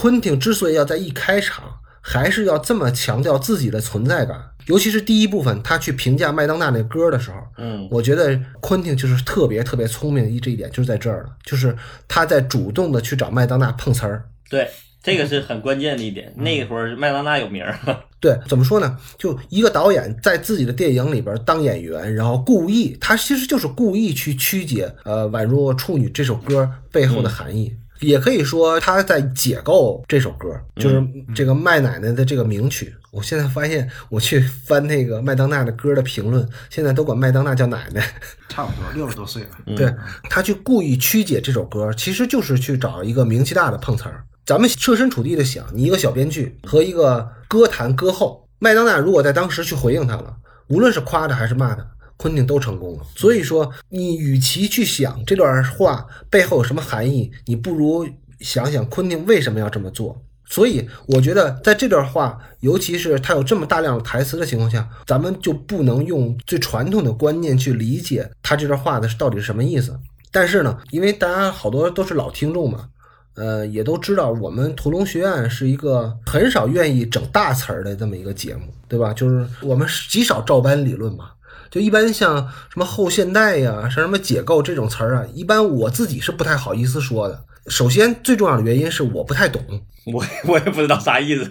[0.00, 1.64] 昆汀之所以要在一开场
[2.00, 11.76] 还是要这么强调自己的存在感，尤其是第一部分他去评价麦当娜那歌的时候，嗯我觉得昆汀就是特别特别聪明的一这一点就是在这儿了，就是
[12.06, 14.24] 他在主动的去找麦当娜碰瓷儿。
[14.48, 14.70] 对，
[15.02, 16.32] 这个是很关键的一点。
[16.36, 17.76] 那会儿麦当娜有名儿，
[18.20, 18.96] 对，怎么说呢？
[19.18, 27.74] 就一个导演在自己的电影里边当演员，然后故意，他其实就是故意去曲解呃《宛若处女》这首歌背后的含义。
[28.00, 31.02] 也可以说他在解构这首歌，就是
[31.34, 32.94] 这个麦奶奶的这个名曲。
[33.10, 38.04] 我现在发现，我去翻那个麦当娜的歌的评论，现在都管麦当娜叫奶奶。
[38.48, 39.48] 差不多六十多岁了。
[39.76, 39.92] 对
[40.28, 44.24] 他去故意曲解这首歌，其实就是去找一个名气大的碰瓷儿。
[44.44, 50.36] 咱们设身处地的想，你一个小编剧和一个歌坛歌后，麦当娜如果在当时去回应他了，
[50.68, 51.86] 无论是夸他还是骂他，
[52.18, 53.06] 昆汀都成功了。
[53.16, 58.06] 所以说，你与其去想这段话背后有什么含义，你不如
[58.40, 60.20] 想想昆汀为什么要这么做。
[60.50, 69.94] 所以我觉得，在这段话，尤其是他有这么大量的台词的情况下，咱们就不能用最传统的观念去理解他这段话的到底是什么意思。
[70.32, 72.88] 但是呢，因为大家好多都是老听众嘛，
[73.34, 79.12] 呃，也都知道我们屠龙学院是一个很少愿意整大词儿的这么一个节目，对吧？
[79.12, 81.30] 就是我们极少照搬理论嘛。
[81.70, 82.36] 就一般像
[82.68, 87.42] 什么后现代呀、像什么解构这种词儿啊，一般我自己是不太好意思说的。
[87.66, 89.62] 首先，最重要的原因是我不太懂，
[90.06, 91.50] 我我也不知道啥意思。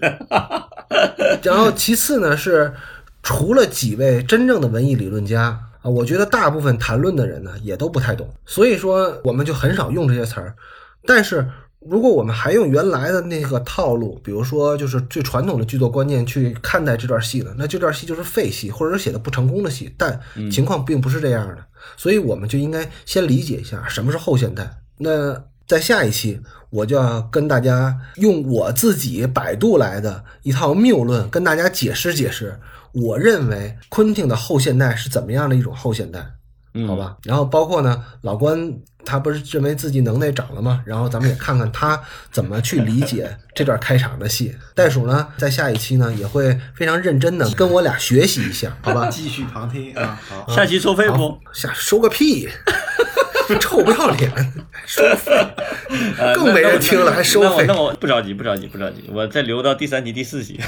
[1.44, 2.74] 然后其次呢是，
[3.22, 10.56] 除了几位真正的文艺理论家啊，我觉得大部分谈论的人呢也都不太懂，所以说我们就很少用这些词儿。
[11.06, 11.48] 但是
[11.80, 19.94] 如果我们还用原来的那个套路，比如说就是最传统的剧作观念去看待这段戏呢，那这段戏就是废戏，或者是写的不成功的戏。
[19.98, 20.20] 但
[20.52, 21.58] 情况并不是这样的，
[21.96, 24.70] 所以我们就应该先理解一下什么是后现代。
[24.98, 32.60] 那在下一期，我就要跟大家用我自己百度来的一套谬论，跟大家解释解释，
[32.94, 36.20] 我认为昆汀的后现代是怎么样的一种后现代，
[36.88, 37.18] 好吧？
[37.24, 38.74] 然后包括呢，老关
[39.08, 40.82] 他不是认为自己能耐长了吗？
[40.86, 42.00] 然后咱们也看看他
[42.30, 44.54] 怎么去理解 这段开场的戏。
[44.76, 49.08] 袋鼠呢，在下一期呢也会非常认真的跟我俩学习一下，好吧？
[49.10, 52.50] 继续旁听啊，好，下期收费不？，下收个屁！
[53.62, 54.30] 臭不要脸，
[54.86, 55.32] 收费，
[56.20, 60.60] 呃更没人听了还收费那我那我不着急，不着急，不着急，我再留到第三集、第四集。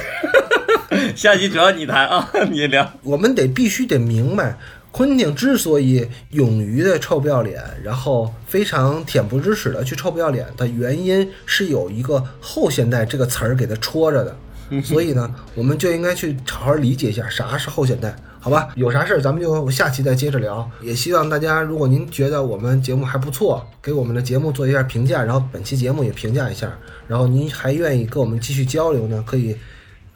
[1.14, 2.90] 下集主要你谈啊，你聊。
[3.04, 4.58] 我们得必须得明白，
[4.92, 14.36] 昆汀之所以勇于的臭不要脸，然后非常恬不知耻的去臭不要脸的原因，是有一个后现代这个词儿给它戳着的。
[14.84, 18.70] 所以呢，我们就应该去好好理解一下啥是后现代，好吧？
[18.76, 20.70] 有啥事儿咱们就下期再接着聊。
[20.80, 26.72] 也希望大家，如果您觉得我们节目还不错，给我们的节目做一下评价，然后本期节目也评价一下。
[27.08, 29.56] 然后您还愿意跟我们继续交流呢，可以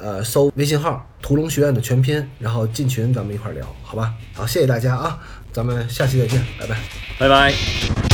[0.04, 4.14] 呃搜微信号“屠龙学院”的全拼，然后进群咱们一块聊，好吧？
[4.34, 5.18] 好，谢谢大家啊，
[5.54, 6.78] 咱们下期再见，拜拜。
[7.18, 8.12] 拜拜。